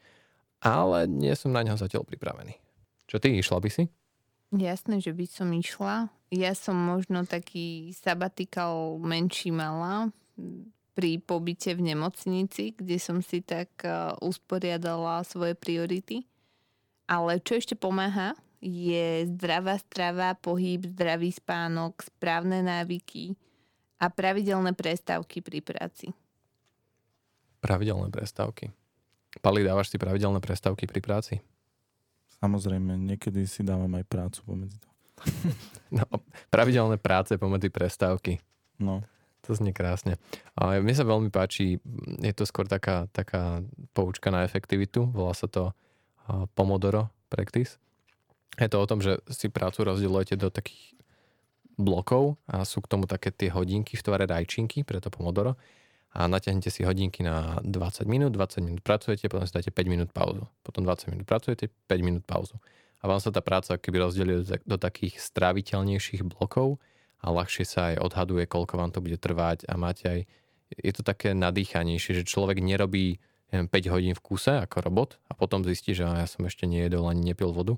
Ale 0.59 1.07
nie 1.07 1.31
som 1.39 1.55
na 1.55 1.63
ňo 1.63 1.79
zatiaľ 1.79 2.03
pripravený. 2.03 2.59
Čo 3.07 3.23
ty, 3.23 3.31
išla 3.39 3.63
by 3.63 3.69
si? 3.71 3.87
Jasné, 4.51 4.99
že 4.99 5.15
by 5.15 5.25
som 5.29 5.47
išla. 5.55 6.11
Ja 6.35 6.51
som 6.51 6.75
možno 6.75 7.23
taký 7.23 7.95
sabatikal 7.95 8.99
menší 8.99 9.55
mala 9.55 10.11
pri 10.99 11.23
pobyte 11.23 11.71
v 11.79 11.95
nemocnici, 11.95 12.75
kde 12.75 12.99
som 12.99 13.23
si 13.23 13.39
tak 13.39 13.71
e, 13.87 14.19
usporiadala 14.19 15.23
svoje 15.23 15.55
priority. 15.55 16.27
Ale 17.09 17.41
čo 17.41 17.57
ešte 17.57 17.73
pomáha, 17.73 18.37
je 18.61 19.25
zdravá 19.33 19.81
strava, 19.81 20.37
pohyb, 20.37 20.85
zdravý 20.93 21.33
spánok, 21.33 22.05
správne 22.05 22.61
návyky 22.61 23.33
a 23.97 24.13
pravidelné 24.13 24.77
prestávky 24.77 25.41
pri 25.41 25.65
práci. 25.65 26.13
Pravidelné 27.65 28.13
prestávky. 28.13 28.69
Pali, 29.41 29.65
dávaš 29.65 29.89
si 29.89 29.97
pravidelné 29.97 30.37
prestávky 30.37 30.85
pri 30.85 31.01
práci? 31.01 31.33
Samozrejme, 32.39 32.95
niekedy 32.95 33.43
si 33.49 33.65
dávam 33.65 33.91
aj 33.97 34.05
prácu 34.07 34.39
pomedzi 34.45 34.77
to. 34.79 34.89
no, 35.97 36.05
pravidelné 36.47 36.95
práce 37.01 37.35
pomedzi 37.35 37.67
prestávky. 37.67 38.39
No. 38.79 39.03
To 39.47 39.55
znie 39.55 39.73
krásne. 39.73 40.19
A 40.55 40.77
mne 40.77 40.93
sa 40.95 41.07
veľmi 41.07 41.31
páči, 41.31 41.79
je 42.19 42.33
to 42.35 42.43
skôr 42.43 42.67
taká, 42.67 43.07
taká 43.11 43.63
poučka 43.95 44.29
na 44.29 44.43
efektivitu, 44.43 45.07
volá 45.09 45.31
sa 45.33 45.47
to 45.47 45.71
Pomodoro 46.53 47.09
Practice. 47.29 47.77
Je 48.59 48.67
to 48.67 48.77
o 48.81 48.89
tom, 48.89 48.99
že 48.99 49.21
si 49.31 49.47
prácu 49.47 49.87
rozdeľujete 49.87 50.35
do 50.35 50.51
takých 50.51 50.97
blokov 51.79 52.35
a 52.49 52.67
sú 52.67 52.83
k 52.83 52.91
tomu 52.91 53.07
také 53.07 53.31
tie 53.31 53.47
hodinky 53.47 53.95
v 53.95 54.03
tvare 54.03 54.25
rajčinky, 54.27 54.83
preto 54.83 55.07
Pomodoro 55.07 55.55
a 56.09 56.25
natiahnete 56.25 56.73
si 56.73 56.81
hodinky 56.81 57.21
na 57.21 57.61
20 57.61 58.09
minút, 58.09 58.33
20 58.33 58.65
minút 58.65 58.81
pracujete, 58.81 59.29
potom 59.29 59.45
si 59.45 59.53
dáte 59.53 59.69
5 59.69 59.85
minút 59.85 60.09
pauzu. 60.09 60.49
Potom 60.65 60.81
20 60.81 61.13
minút 61.13 61.25
pracujete, 61.29 61.69
5 61.69 62.01
minút 62.01 62.25
pauzu. 62.25 62.57
A 62.99 63.07
vám 63.07 63.21
sa 63.21 63.29
tá 63.31 63.39
práca 63.39 63.77
keby 63.77 64.09
rozdelí 64.09 64.43
do 64.65 64.77
takých 64.81 65.21
stráviteľnejších 65.21 66.25
blokov, 66.25 66.81
a 67.19 67.27
ľahšie 67.35 67.65
sa 67.67 67.91
aj 67.93 67.95
odhaduje, 67.99 68.47
koľko 68.47 68.79
vám 68.79 68.91
to 68.95 69.03
bude 69.03 69.19
trvať 69.19 69.67
a 69.67 69.75
máte 69.75 70.05
aj, 70.07 70.19
je 70.79 70.91
to 70.95 71.03
také 71.03 71.35
nadýchanejšie, 71.35 72.23
že 72.23 72.29
človek 72.29 72.63
nerobí 72.63 73.19
neviem, 73.51 73.67
5 73.67 73.93
hodín 73.93 74.13
v 74.13 74.21
kuse 74.21 74.61
ako 74.61 74.85
robot 74.85 75.09
a 75.29 75.33
potom 75.33 75.65
zistí, 75.65 75.97
že 75.97 76.05
ja 76.05 76.27
som 76.29 76.45
ešte 76.45 76.69
nejedol 76.69 77.09
ani 77.09 77.33
nepil 77.33 77.49
vodu, 77.49 77.75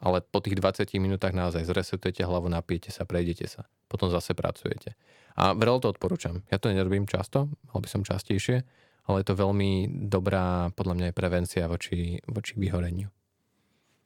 ale 0.00 0.24
po 0.24 0.40
tých 0.40 0.56
20 0.56 0.88
minútach 0.96 1.36
naozaj 1.36 1.68
zresetujete 1.68 2.24
hlavu, 2.24 2.48
napijete 2.48 2.88
sa, 2.88 3.04
prejdete 3.04 3.46
sa, 3.46 3.68
potom 3.86 4.08
zase 4.08 4.32
pracujete. 4.32 4.96
A 5.36 5.52
veľmi 5.52 5.80
to 5.84 5.92
odporúčam. 5.92 6.42
Ja 6.48 6.56
to 6.56 6.72
nerobím 6.72 7.04
často, 7.04 7.52
mal 7.70 7.78
by 7.78 7.88
som 7.88 8.02
častejšie, 8.02 8.64
ale 9.08 9.16
je 9.22 9.26
to 9.28 9.36
veľmi 9.36 10.04
dobrá, 10.08 10.72
podľa 10.72 10.94
mňa, 10.96 11.06
prevencia 11.16 11.68
voči, 11.68 12.20
voči 12.28 12.56
vyhoreniu. 12.56 13.12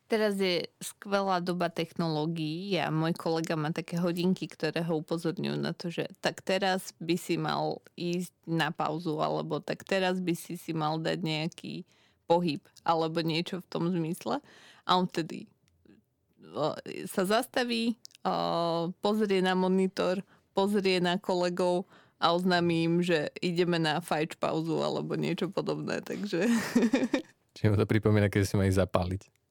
Teraz 0.04 0.36
je 0.36 0.68
skvelá 0.84 1.40
doba 1.40 1.72
technológií 1.72 2.76
a 2.76 2.92
môj 2.92 3.16
kolega 3.16 3.56
má 3.56 3.72
také 3.72 3.96
hodinky, 3.96 4.44
ktoré 4.44 4.84
ho 4.84 5.00
upozorňujú 5.00 5.56
na 5.56 5.72
to, 5.72 5.88
že 5.88 6.12
tak 6.20 6.44
teraz 6.44 6.92
by 7.00 7.16
si 7.16 7.40
mal 7.40 7.80
ísť 7.96 8.36
na 8.44 8.68
pauzu 8.68 9.16
alebo 9.24 9.64
tak 9.64 9.80
teraz 9.88 10.20
by 10.20 10.36
si 10.36 10.60
si 10.60 10.76
mal 10.76 11.00
dať 11.00 11.24
nejaký 11.24 11.88
pohyb 12.28 12.60
alebo 12.84 13.24
niečo 13.24 13.64
v 13.64 13.68
tom 13.72 13.88
zmysle. 13.88 14.44
A 14.84 14.90
on 15.00 15.08
vtedy 15.08 15.48
sa 17.08 17.24
zastaví, 17.24 17.96
pozrie 19.00 19.40
na 19.40 19.56
monitor, 19.56 20.20
pozrie 20.52 21.00
na 21.00 21.16
kolegov 21.16 21.88
a 22.20 22.36
oznámí 22.36 22.84
im, 22.84 22.94
že 23.00 23.32
ideme 23.40 23.80
na 23.80 24.04
fajč 24.04 24.36
pauzu 24.36 24.84
alebo 24.84 25.16
niečo 25.16 25.48
podobné. 25.48 26.04
Takže... 26.04 26.44
Čiže 27.56 27.70
mu 27.72 27.76
to 27.80 27.88
pripomína, 27.88 28.28
keď 28.28 28.42
si 28.44 28.54
ma 28.60 28.68
ísť 28.68 28.84
zapáliť 28.84 29.43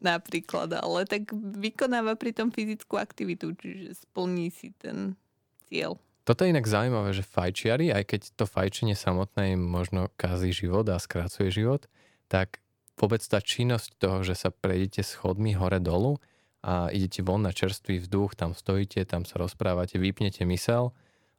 napríklad, 0.00 0.76
ale 0.76 1.08
tak 1.08 1.32
vykonáva 1.34 2.14
pri 2.20 2.36
tom 2.36 2.52
fyzickú 2.52 3.00
aktivitu, 3.00 3.56
čiže 3.56 3.96
splní 3.96 4.52
si 4.52 4.72
ten 4.76 5.16
cieľ. 5.68 5.96
Toto 6.26 6.42
je 6.42 6.50
inak 6.50 6.66
zaujímavé, 6.66 7.14
že 7.14 7.22
fajčiari, 7.22 7.94
aj 7.94 8.04
keď 8.10 8.20
to 8.34 8.44
fajčenie 8.50 8.98
samotné 8.98 9.54
im 9.54 9.62
možno 9.62 10.10
kazí 10.18 10.50
život 10.50 10.84
a 10.90 10.98
skracuje 10.98 11.54
život, 11.54 11.86
tak 12.26 12.58
vôbec 12.98 13.22
tá 13.22 13.38
činnosť 13.38 13.94
toho, 14.00 14.26
že 14.26 14.34
sa 14.34 14.50
prejdete 14.50 15.06
schodmi 15.06 15.54
hore-dolu 15.54 16.18
a 16.66 16.90
idete 16.90 17.22
von 17.22 17.46
na 17.46 17.54
čerstvý 17.54 18.02
vzduch, 18.02 18.34
tam 18.34 18.58
stojíte, 18.58 19.06
tam 19.06 19.22
sa 19.22 19.38
rozprávate, 19.38 20.02
vypnete 20.02 20.42
mysel 20.50 20.90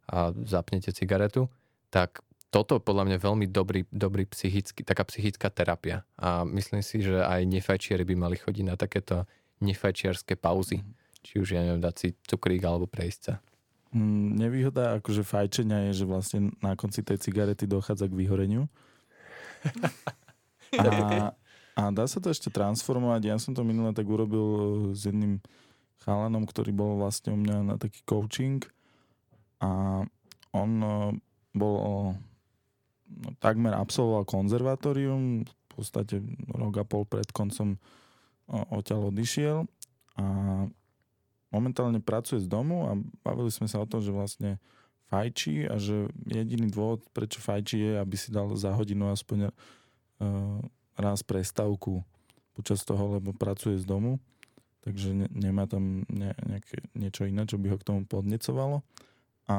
a 0.07 0.31
zapnete 0.47 0.95
cigaretu, 0.95 1.51
tak 1.91 2.23
toto 2.47 2.79
podľa 2.79 3.03
mňa 3.11 3.17
veľmi 3.19 3.45
dobrý, 3.51 3.83
dobrý 3.91 4.23
psychický, 4.29 4.87
taká 4.87 5.03
psychická 5.07 5.51
terapia. 5.51 6.07
A 6.15 6.47
myslím 6.47 6.79
si, 6.79 7.03
že 7.03 7.19
aj 7.19 7.43
nefajčiari 7.43 8.07
by 8.07 8.15
mali 8.15 8.37
chodiť 8.39 8.63
na 8.63 8.79
takéto 8.79 9.27
nefajčiarské 9.59 10.39
pauzy. 10.39 10.79
Mm. 10.79 10.93
Či 11.27 11.33
už, 11.43 11.47
ja 11.57 11.61
neviem, 11.65 11.83
dať 11.83 11.95
si 11.99 12.07
cukrík 12.23 12.63
alebo 12.63 12.87
prejsť 12.87 13.19
sa. 13.19 13.33
Mm, 13.91 14.39
nevýhoda 14.39 14.99
akože 14.99 15.27
fajčenia 15.27 15.91
je, 15.91 16.03
že 16.03 16.05
vlastne 16.07 16.55
na 16.63 16.75
konci 16.79 17.03
tej 17.03 17.19
cigarety 17.19 17.67
dochádza 17.67 18.07
k 18.07 18.17
vyhoreniu. 18.17 18.67
A, 20.75 21.31
a 21.79 21.81
dá 21.95 22.03
sa 22.11 22.19
to 22.19 22.27
ešte 22.27 22.51
transformovať. 22.51 23.31
Ja 23.31 23.39
som 23.39 23.55
to 23.55 23.63
minule 23.63 23.95
tak 23.95 24.03
urobil 24.03 24.91
s 24.91 25.07
jedným 25.07 25.39
chalanom, 26.03 26.43
ktorý 26.43 26.75
bol 26.75 26.99
vlastne 26.99 27.31
u 27.31 27.39
mňa 27.39 27.55
na 27.63 27.75
taký 27.79 28.03
coaching 28.03 28.59
a 29.63 30.03
on 30.51 30.71
e, 30.83 30.91
bol 31.55 31.75
no, 33.09 33.33
takmer 33.39 33.75
absolvoval 33.75 34.27
konzervatórium, 34.27 35.43
v 35.47 35.65
podstate 35.71 36.19
rok 36.51 36.81
a 36.81 36.85
pol 36.85 37.03
pred 37.05 37.27
koncom 37.31 37.79
odtiaľ 38.47 39.11
odišiel 39.11 39.67
a 40.17 40.25
momentálne 41.51 41.99
pracuje 41.99 42.43
z 42.43 42.47
domu 42.47 42.87
a 42.87 42.95
bavili 43.23 43.51
sme 43.51 43.67
sa 43.67 43.83
o 43.83 43.89
tom, 43.89 43.99
že 43.99 44.15
vlastne 44.15 44.57
fajčí 45.07 45.67
a 45.67 45.79
že 45.79 46.11
jediný 46.27 46.67
dôvod, 46.67 47.03
prečo 47.15 47.39
fajčí 47.39 47.77
je, 47.79 47.93
aby 47.99 48.15
si 48.19 48.31
dal 48.31 48.51
za 48.59 48.75
hodinu 48.75 49.07
aspoň 49.11 49.47
uh, 49.47 50.59
raz 50.99 51.23
prestavku 51.23 52.03
počas 52.57 52.83
toho, 52.83 53.19
lebo 53.19 53.31
pracuje 53.31 53.77
z 53.77 53.85
domu, 53.85 54.19
takže 54.81 55.13
ne, 55.13 55.27
nemá 55.31 55.69
tam 55.69 56.03
ne, 56.09 56.33
nejaké, 56.43 56.81
niečo 56.97 57.23
iné, 57.29 57.45
čo 57.45 57.61
by 57.61 57.69
ho 57.71 57.77
k 57.77 57.87
tomu 57.87 58.01
podnecovalo. 58.09 58.81
A, 59.47 59.57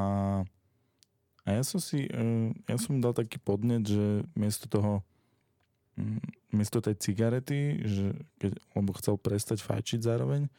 a 1.47 1.55
ja 1.55 1.63
som 1.63 1.79
si, 1.79 2.07
uh, 2.11 2.51
ja 2.67 2.77
som 2.79 2.99
dal 2.99 3.15
taký 3.15 3.39
podnet, 3.39 3.87
že 3.87 4.23
miesto 4.35 4.67
toho 4.67 5.03
miesto 6.49 6.81
tej 6.81 6.95
cigarety, 6.97 7.83
že 7.85 8.15
keď, 8.41 8.51
lebo 8.73 8.91
chcel 8.97 9.15
prestať 9.19 9.61
fajčiť 9.61 9.99
zároveň, 10.01 10.49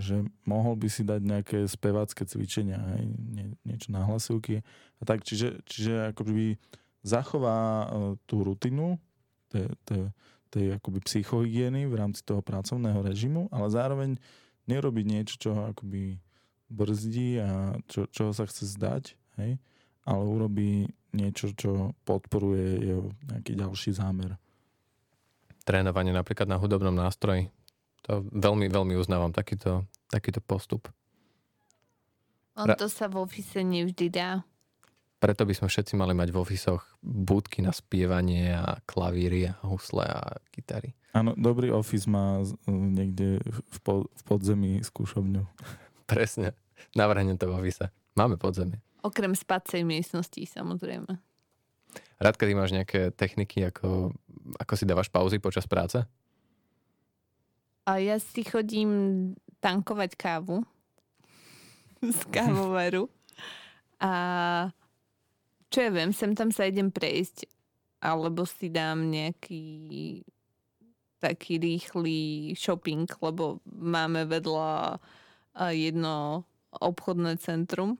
že 0.00 0.24
mohol 0.48 0.74
by 0.78 0.88
si 0.88 1.04
dať 1.04 1.20
nejaké 1.20 1.58
spevácké 1.68 2.24
cvičenia, 2.24 2.80
hej, 2.96 3.04
nie, 3.12 3.46
niečo 3.62 3.92
na 3.92 4.02
hlasivky 4.08 4.64
a 4.98 5.02
tak, 5.04 5.22
čiže, 5.22 5.62
čiže 5.68 6.14
akoby 6.16 6.56
zachová 7.04 7.86
uh, 7.86 8.14
tú 8.24 8.46
rutinu 8.46 8.96
tej, 9.52 9.68
tej, 9.84 10.02
tej 10.48 10.66
akoby 10.80 10.98
psychohygieny 11.04 11.84
v 11.86 11.94
rámci 11.98 12.24
toho 12.24 12.40
pracovného 12.40 13.04
režimu, 13.04 13.52
ale 13.52 13.68
zároveň 13.68 14.10
nerobiť 14.70 15.04
niečo, 15.04 15.34
čo 15.36 15.48
ho 15.52 15.62
akoby 15.74 16.16
brzdí 16.72 17.42
a 17.42 17.76
čo, 17.90 18.08
čoho 18.08 18.32
sa 18.32 18.48
chce 18.48 18.64
zdať, 18.78 19.04
hej, 19.42 19.60
ale 20.06 20.22
urobí 20.22 20.86
niečo, 21.12 21.52
čo 21.52 21.92
podporuje 22.02 22.88
jeho 22.88 23.12
nejaký 23.28 23.52
ďalší 23.54 23.90
zámer. 23.94 24.36
Trénovanie 25.62 26.10
napríklad 26.10 26.50
na 26.50 26.58
hudobnom 26.58 26.94
nástroji, 26.94 27.52
to 28.02 28.26
veľmi, 28.34 28.66
veľmi 28.66 28.98
uznávam 28.98 29.30
takýto, 29.30 29.86
takýto 30.10 30.42
postup. 30.42 30.90
On 32.58 32.68
to 32.74 32.90
sa 32.90 33.06
v 33.08 33.22
ofise 33.22 33.62
nevždy 33.62 34.10
dá. 34.12 34.42
Preto 35.22 35.46
by 35.46 35.54
sme 35.54 35.70
všetci 35.70 35.94
mali 35.94 36.18
mať 36.18 36.34
v 36.34 36.40
ofisoch 36.42 36.82
budky 36.98 37.62
na 37.62 37.70
spievanie 37.70 38.50
a 38.50 38.82
klavíry 38.82 39.46
a 39.46 39.54
husle 39.70 40.02
a 40.02 40.34
gitary. 40.50 40.98
Áno, 41.14 41.38
dobrý 41.38 41.70
office 41.70 42.10
má 42.10 42.42
niekde 42.66 43.38
v, 43.46 43.78
po, 43.86 43.94
v 44.10 44.22
podzemí 44.26 44.82
skúšobňu. 44.82 45.46
Presne. 46.10 46.58
Navrhnem 46.98 47.38
to 47.38 47.46
v 47.46 47.54
office. 47.54 47.86
Máme 48.18 48.34
podzemie. 48.34 48.82
Okrem 49.02 49.34
spacej 49.34 49.82
miestnosti, 49.82 50.38
samozrejme. 50.46 51.18
Radka, 52.22 52.46
ty 52.46 52.54
máš 52.54 52.70
nejaké 52.70 53.10
techniky, 53.12 53.66
ako, 53.66 54.14
ako 54.62 54.72
si 54.78 54.86
dávaš 54.86 55.10
pauzy 55.10 55.42
počas 55.42 55.66
práce? 55.66 55.98
A 57.82 57.98
ja 57.98 58.22
si 58.22 58.46
chodím 58.46 59.34
tankovať 59.58 60.14
kávu 60.14 60.62
z 62.16 62.20
kávovaru. 62.34 63.10
A 64.02 64.12
čo 65.70 65.78
ja 65.82 65.90
viem, 65.90 66.14
sem 66.14 66.34
tam 66.34 66.54
sa 66.54 66.66
idem 66.66 66.90
prejsť, 66.90 67.46
alebo 68.02 68.42
si 68.46 68.68
dám 68.68 69.08
nejaký 69.08 69.62
taký 71.22 71.62
rýchly 71.62 72.50
shopping, 72.58 73.06
lebo 73.22 73.62
máme 73.70 74.26
vedľa 74.26 74.98
jedno 75.70 76.42
obchodné 76.74 77.38
centrum, 77.38 77.94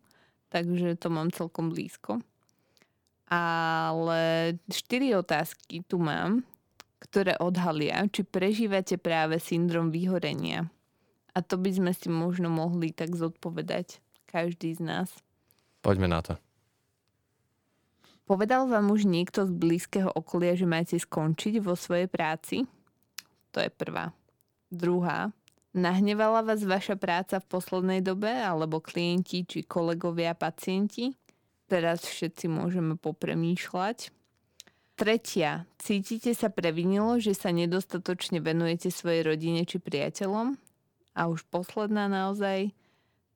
takže 0.53 1.01
to 1.01 1.09
mám 1.09 1.33
celkom 1.33 1.73
blízko. 1.73 2.21
Ale 3.33 4.53
štyri 4.69 5.17
otázky 5.17 5.81
tu 5.88 5.97
mám 5.97 6.45
ktoré 7.03 7.35
odhalia, 7.43 8.07
či 8.07 8.23
prežívate 8.23 8.95
práve 8.95 9.43
syndrom 9.43 9.91
vyhorenia. 9.91 10.71
A 11.35 11.43
to 11.43 11.59
by 11.59 11.75
sme 11.75 11.91
si 11.91 12.07
možno 12.07 12.47
mohli 12.47 12.95
tak 12.95 13.19
zodpovedať, 13.19 13.99
každý 14.31 14.79
z 14.79 14.81
nás. 14.87 15.09
Poďme 15.83 16.07
na 16.07 16.23
to. 16.23 16.38
Povedal 18.23 18.71
vám 18.71 18.95
už 18.95 19.05
niekto 19.05 19.43
z 19.45 19.51
blízkeho 19.51 20.15
okolia, 20.15 20.55
že 20.55 20.65
máte 20.65 20.95
skončiť 20.95 21.59
vo 21.59 21.75
svojej 21.75 22.07
práci? 22.07 22.62
To 23.51 23.59
je 23.59 23.69
prvá. 23.69 24.15
Druhá. 24.71 25.35
Nahnevala 25.73 26.45
vás 26.45 26.61
vaša 26.61 27.01
práca 27.01 27.41
v 27.41 27.49
poslednej 27.49 28.01
dobe, 28.05 28.29
alebo 28.29 28.85
klienti, 28.85 29.49
či 29.49 29.65
kolegovia, 29.65 30.37
pacienti? 30.37 31.17
Teraz 31.65 32.05
všetci 32.05 32.45
môžeme 32.53 33.01
popremýšľať. 33.01 34.13
Tretia. 35.01 35.65
Cítite 35.81 36.37
sa 36.37 36.53
previnilo, 36.53 37.17
že 37.17 37.33
sa 37.33 37.49
nedostatočne 37.49 38.45
venujete 38.45 38.93
svojej 38.93 39.25
rodine 39.25 39.65
či 39.65 39.81
priateľom? 39.81 40.61
A 41.17 41.21
už 41.33 41.49
posledná 41.49 42.05
naozaj. 42.05 42.77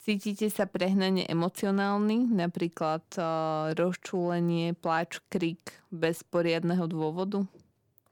Cítite 0.04 0.52
sa 0.52 0.68
prehnane 0.68 1.24
emocionálny, 1.24 2.30
napríklad 2.36 3.02
uh, 3.16 3.72
rozčúlenie, 3.72 4.76
pláč, 4.76 5.24
krik 5.32 5.72
bez 5.88 6.20
poriadneho 6.20 6.84
dôvodu? 6.84 7.48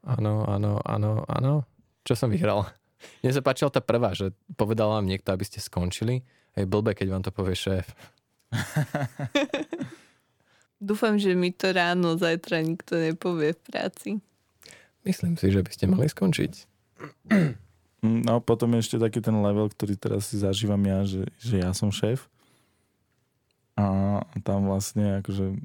Áno, 0.00 0.48
áno, 0.48 0.80
áno, 0.88 1.28
áno. 1.28 1.68
Čo 2.08 2.16
som 2.16 2.32
vyhral? 2.32 2.66
Mne 3.22 3.32
sa 3.32 3.44
páčila 3.44 3.70
tá 3.72 3.80
prvá, 3.80 4.12
že 4.12 4.32
povedal 4.54 4.92
vám 4.92 5.06
niekto, 5.08 5.32
aby 5.32 5.44
ste 5.44 5.58
skončili. 5.62 6.22
Je 6.54 6.68
blbé, 6.68 6.94
keď 6.94 7.06
vám 7.10 7.22
to 7.24 7.32
povie 7.34 7.56
šéf. 7.58 7.88
Dúfam, 10.84 11.16
že 11.16 11.32
mi 11.32 11.50
to 11.50 11.72
ráno 11.72 12.20
zajtra 12.20 12.60
nikto 12.60 13.00
nepovie 13.00 13.56
v 13.56 13.60
práci. 13.72 14.10
Myslím 15.04 15.36
si, 15.36 15.48
že 15.52 15.64
by 15.64 15.70
ste 15.72 15.84
mali 15.88 16.06
skončiť. 16.08 16.52
No 18.04 18.44
potom 18.44 18.76
je 18.76 18.84
ešte 18.84 18.96
taký 19.00 19.24
ten 19.24 19.36
level, 19.40 19.72
ktorý 19.72 19.96
teraz 19.96 20.28
si 20.28 20.36
zažívam 20.36 20.80
ja, 20.84 21.08
že, 21.08 21.24
že 21.40 21.64
ja 21.64 21.72
som 21.72 21.88
šéf. 21.88 22.28
A 23.74 24.20
tam 24.44 24.68
vlastne 24.68 25.24
akože 25.24 25.56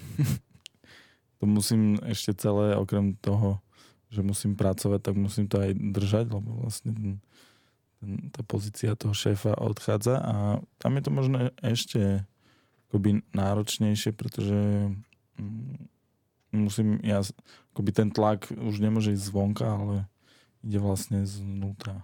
to 1.38 1.44
musím 1.44 1.98
ešte 2.06 2.38
celé, 2.38 2.78
okrem 2.78 3.18
toho, 3.18 3.58
že 4.10 4.20
musím 4.26 4.58
pracovať, 4.58 5.00
tak 5.00 5.14
musím 5.14 5.46
to 5.46 5.62
aj 5.62 5.70
držať, 5.78 6.26
lebo 6.34 6.66
vlastne 6.66 6.90
ten, 6.90 7.10
ten, 8.02 8.10
tá 8.34 8.42
pozícia 8.42 8.98
toho 8.98 9.14
šéfa 9.14 9.54
odchádza 9.54 10.18
a 10.18 10.34
tam 10.82 10.98
je 10.98 11.02
to 11.06 11.10
možno 11.14 11.36
ešte 11.62 12.26
akoby 12.90 13.22
náročnejšie, 13.30 14.10
pretože 14.10 14.90
mm, 15.38 15.78
musím, 16.50 16.98
ja, 17.06 17.22
akoby 17.70 17.90
ten 17.94 18.08
tlak 18.10 18.50
už 18.50 18.82
nemôže 18.82 19.14
ísť 19.14 19.30
zvonka, 19.30 19.62
ale 19.62 20.10
ide 20.66 20.82
vlastne 20.82 21.22
znútra. 21.22 22.02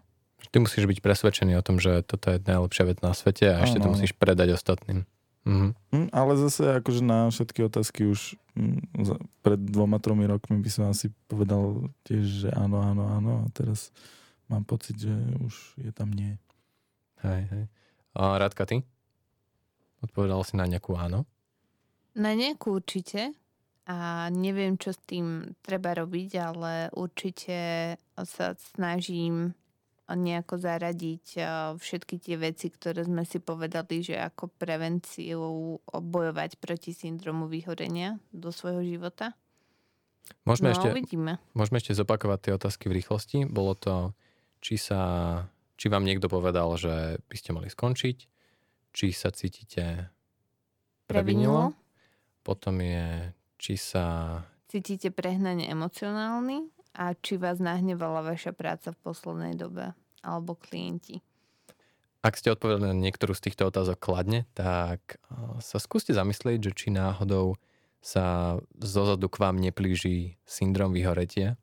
Ty 0.54 0.62
musíš 0.62 0.86
byť 0.86 1.02
presvedčený 1.02 1.58
o 1.58 1.66
tom, 1.66 1.82
že 1.82 2.06
toto 2.06 2.30
je 2.30 2.38
najlepšia 2.38 2.86
vec 2.86 2.98
na 3.02 3.10
svete 3.10 3.50
a 3.50 3.66
ešte 3.66 3.82
to 3.82 3.90
musíš 3.90 4.14
predať 4.14 4.54
ostatným. 4.54 5.02
Mhm. 5.46 5.78
Mm, 5.94 6.09
ale 6.11 6.32
zase 6.35 6.82
akože 6.82 7.06
na 7.06 7.30
všetky 7.30 7.70
otázky 7.70 8.11
už 8.11 8.35
mm, 8.59 9.22
pred 9.46 9.61
dvoma, 9.62 10.02
tromi 10.02 10.26
rokmi 10.26 10.59
by 10.59 10.70
som 10.70 10.90
asi 10.90 11.14
povedal 11.30 11.87
tiež, 12.02 12.26
že 12.26 12.48
áno, 12.50 12.82
áno, 12.82 13.06
áno 13.06 13.32
a 13.42 13.48
teraz 13.54 13.94
mám 14.50 14.66
pocit, 14.66 14.98
že 14.98 15.14
už 15.46 15.54
je 15.78 15.92
tam 15.94 16.11
nie. 16.11 16.35
Hej, 17.22 17.46
hej. 17.46 17.64
A 18.18 18.42
Radka, 18.42 18.66
ty? 18.66 18.82
Odpovedal 20.02 20.42
si 20.42 20.59
na 20.59 20.66
nejakú 20.66 20.98
áno? 20.98 21.24
Na 22.18 22.35
nejakú 22.35 22.82
určite. 22.82 23.30
A 23.87 24.26
neviem, 24.35 24.74
čo 24.74 24.90
s 24.90 24.98
tým 25.06 25.54
treba 25.62 25.94
robiť, 25.94 26.30
ale 26.42 26.90
určite 26.90 27.94
sa 28.18 28.59
snažím 28.74 29.54
nejako 30.14 30.62
zaradiť 30.62 31.26
všetky 31.74 32.22
tie 32.22 32.38
veci, 32.38 32.70
ktoré 32.70 33.02
sme 33.02 33.26
si 33.26 33.42
povedali, 33.42 34.06
že 34.06 34.14
ako 34.22 34.54
prevenciu 34.54 35.82
bojovať 35.90 36.62
proti 36.62 36.94
syndromu 36.94 37.50
vyhorenia 37.50 38.22
do 38.30 38.54
svojho 38.54 38.86
života? 38.86 39.34
Môžeme, 40.46 40.70
no, 40.70 40.74
ešte, 40.78 40.88
uvidíme. 40.94 41.32
môžeme 41.58 41.82
ešte 41.82 41.98
zopakovať 41.98 42.38
tie 42.38 42.52
otázky 42.54 42.84
v 42.86 43.02
rýchlosti. 43.02 43.38
Bolo 43.50 43.74
to, 43.74 44.14
či, 44.62 44.78
sa, 44.78 45.42
či 45.74 45.90
vám 45.90 46.06
niekto 46.06 46.30
povedal, 46.30 46.70
že 46.78 47.18
by 47.26 47.36
ste 47.38 47.50
mali 47.54 47.66
skončiť, 47.66 48.16
či 48.94 49.06
sa 49.10 49.34
cítite 49.34 50.10
previnilo. 51.10 51.74
Potom 52.46 52.78
je, 52.78 53.34
či 53.58 53.74
sa... 53.74 54.38
Cítite 54.70 55.10
prehnane 55.10 55.66
emocionálny 55.66 56.75
a 56.96 57.12
či 57.12 57.37
vás 57.37 57.61
nahnevala 57.61 58.24
vaša 58.24 58.56
práca 58.56 58.96
v 58.96 58.98
poslednej 59.04 59.54
dobe 59.54 59.92
alebo 60.24 60.56
klienti. 60.56 61.20
Ak 62.24 62.35
ste 62.35 62.50
odpovedali 62.50 62.90
na 62.90 62.96
niektorú 62.96 63.37
z 63.37 63.46
týchto 63.46 63.70
otázok 63.70 64.00
kladne, 64.02 64.48
tak 64.56 65.20
sa 65.62 65.78
skúste 65.78 66.11
zamyslieť, 66.11 66.59
že 66.59 66.72
či 66.74 66.88
náhodou 66.90 67.54
sa 68.02 68.59
zozadu 68.82 69.30
k 69.30 69.38
vám 69.38 69.61
neplíži 69.62 70.40
syndrom 70.42 70.90
vyhoretia 70.90 71.54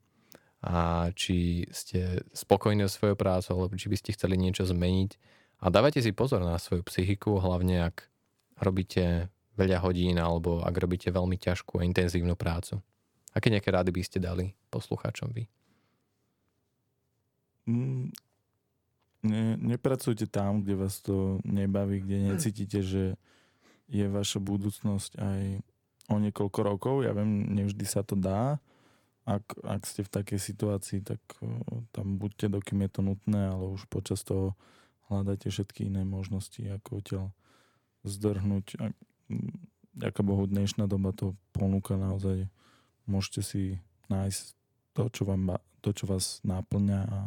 a 0.64 1.12
či 1.12 1.68
ste 1.68 2.24
spokojní 2.32 2.86
o 2.86 2.88
svoju 2.88 3.12
prácu, 3.12 3.52
alebo 3.52 3.76
či 3.76 3.92
by 3.92 3.96
ste 4.00 4.16
chceli 4.16 4.40
niečo 4.40 4.64
zmeniť. 4.64 5.10
A 5.60 5.68
dávajte 5.68 6.00
si 6.00 6.16
pozor 6.16 6.40
na 6.40 6.56
svoju 6.56 6.80
psychiku, 6.88 7.36
hlavne 7.36 7.92
ak 7.92 8.08
robíte 8.64 9.28
veľa 9.60 9.84
hodín 9.84 10.16
alebo 10.16 10.64
ak 10.64 10.72
robíte 10.80 11.12
veľmi 11.12 11.36
ťažkú 11.36 11.80
a 11.80 11.84
intenzívnu 11.84 12.32
prácu. 12.40 12.80
Aké 13.34 13.50
nejaké 13.50 13.74
rady 13.74 13.90
by 13.90 14.02
ste 14.06 14.22
dali 14.22 14.54
poslucháčom 14.70 15.34
vy? 15.34 15.50
Mm, 17.66 18.14
ne, 19.26 19.44
nepracujte 19.58 20.30
tam, 20.30 20.62
kde 20.62 20.74
vás 20.78 21.02
to 21.02 21.42
nebaví, 21.42 22.00
kde 22.04 22.30
necítite, 22.30 22.78
že 22.86 23.18
je 23.90 24.06
vaša 24.06 24.38
budúcnosť 24.38 25.18
aj 25.18 25.42
o 26.12 26.16
niekoľko 26.20 26.60
rokov. 26.62 26.94
Ja 27.02 27.12
viem, 27.16 27.48
nevždy 27.52 27.84
sa 27.88 28.06
to 28.06 28.14
dá. 28.16 28.60
Ak, 29.24 29.56
ak 29.64 29.88
ste 29.88 30.04
v 30.04 30.12
takej 30.12 30.36
situácii, 30.36 31.00
tak 31.00 31.20
tam 31.96 32.20
buďte, 32.20 32.60
dokým 32.60 32.84
je 32.84 32.90
to 32.92 33.00
nutné, 33.00 33.40
ale 33.48 33.72
už 33.72 33.88
počas 33.88 34.20
toho 34.20 34.52
hľadajte 35.08 35.48
všetky 35.48 35.88
iné 35.88 36.04
možnosti, 36.04 36.60
ako 36.60 36.90
odtiaľ 37.00 37.26
zdrhnúť. 38.04 38.66
A, 38.84 38.92
ďaká 39.96 40.20
Bohu, 40.20 40.44
dnešná 40.44 40.84
doba 40.84 41.16
to 41.16 41.32
ponúka 41.56 41.96
naozaj. 41.96 42.52
Môžete 43.04 43.40
si 43.44 43.62
nájsť 44.08 44.42
to, 44.94 45.10
čo, 45.10 45.22
vám, 45.26 45.58
to, 45.84 45.90
čo 45.92 46.04
vás 46.06 46.40
náplňa 46.46 47.00
a 47.04 47.18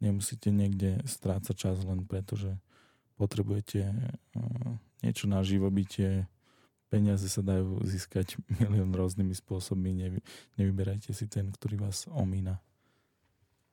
nemusíte 0.00 0.48
niekde 0.48 1.02
strácať 1.04 1.54
čas 1.54 1.76
len 1.84 2.06
preto, 2.06 2.38
že 2.38 2.56
potrebujete 3.20 3.92
niečo 5.04 5.28
na 5.28 5.44
živobytie, 5.44 6.24
peniaze 6.90 7.30
sa 7.30 7.40
dajú 7.40 7.80
získať 7.86 8.36
milión 8.60 8.90
rôznymi 8.90 9.32
spôsobmi. 9.36 9.90
Nevy, 9.94 10.18
nevyberajte 10.58 11.14
si 11.14 11.30
ten, 11.30 11.48
ktorý 11.54 11.86
vás 11.88 12.10
omína. 12.10 12.58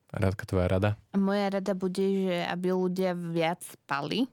Rádka, 0.08 0.48
tvoja 0.48 0.72
rada? 0.72 0.90
Moja 1.12 1.52
rada 1.52 1.76
bude, 1.76 2.00
že 2.00 2.36
aby 2.48 2.72
ľudia 2.72 3.12
viac 3.12 3.60
spali, 3.60 4.24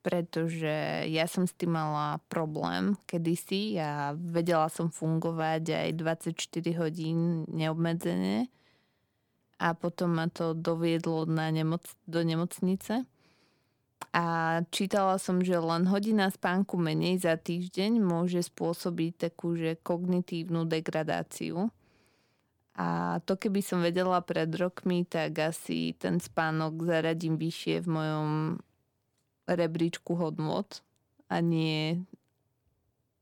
pretože 0.00 1.04
ja 1.08 1.28
som 1.28 1.44
s 1.44 1.52
tým 1.52 1.76
mala 1.76 2.20
problém 2.32 2.96
kedysi 3.04 3.76
a 3.76 4.16
vedela 4.16 4.72
som 4.72 4.88
fungovať 4.88 5.64
aj 5.68 5.88
24 6.00 6.80
hodín 6.80 7.44
neobmedzene 7.52 8.48
a 9.60 9.76
potom 9.76 10.16
ma 10.16 10.26
to 10.32 10.56
doviedlo 10.56 11.28
na 11.28 11.52
nemoc, 11.52 11.84
do 12.08 12.24
nemocnice 12.24 13.04
a 14.10 14.58
čítala 14.74 15.22
som, 15.22 15.38
že 15.38 15.54
len 15.54 15.86
hodina 15.86 16.26
spánku 16.26 16.74
menej 16.74 17.22
za 17.22 17.38
týždeň 17.38 18.02
môže 18.02 18.42
spôsobiť 18.42 19.30
takú, 19.30 19.54
že 19.54 19.78
kognitívnu 19.78 20.66
degradáciu. 20.66 21.70
A 22.74 23.20
to 23.22 23.38
keby 23.38 23.62
som 23.62 23.84
vedela 23.84 24.18
pred 24.24 24.50
rokmi, 24.50 25.06
tak 25.06 25.38
asi 25.38 25.94
ten 25.94 26.18
spánok 26.18 26.82
zaradím 26.90 27.38
vyššie 27.38 27.86
v 27.86 27.88
mojom 27.92 28.30
rebríčku 29.54 30.14
hodnot 30.14 30.82
a 31.30 31.42
nie 31.42 32.02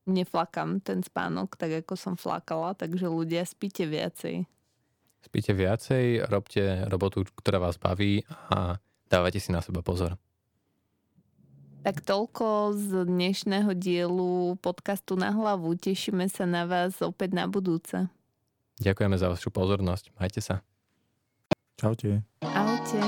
neflakam 0.08 0.80
ten 0.80 1.04
spánok 1.04 1.56
tak, 1.60 1.84
ako 1.84 1.94
som 1.94 2.14
flakala, 2.16 2.72
takže 2.72 3.06
ľudia 3.08 3.44
spíte 3.44 3.84
viacej. 3.84 4.48
Spíte 5.20 5.52
viacej, 5.52 6.24
robte 6.30 6.88
robotu, 6.88 7.26
ktorá 7.36 7.60
vás 7.60 7.76
baví 7.76 8.24
a 8.48 8.80
dávajte 9.12 9.40
si 9.42 9.50
na 9.52 9.60
seba 9.60 9.84
pozor. 9.84 10.16
Tak 11.84 12.04
toľko 12.04 12.74
z 12.74 12.90
dnešného 13.06 13.72
dielu 13.72 14.58
podcastu 14.58 15.14
Na 15.14 15.30
hlavu. 15.30 15.72
Tešíme 15.78 16.26
sa 16.26 16.44
na 16.44 16.66
vás 16.66 16.98
opäť 17.00 17.32
na 17.32 17.46
budúce. 17.46 18.10
Ďakujeme 18.82 19.16
za 19.18 19.30
vašu 19.30 19.50
pozornosť. 19.50 20.12
Majte 20.18 20.42
sa. 20.42 20.62
Čaute. 21.78 22.26
Ahojte. 22.42 22.98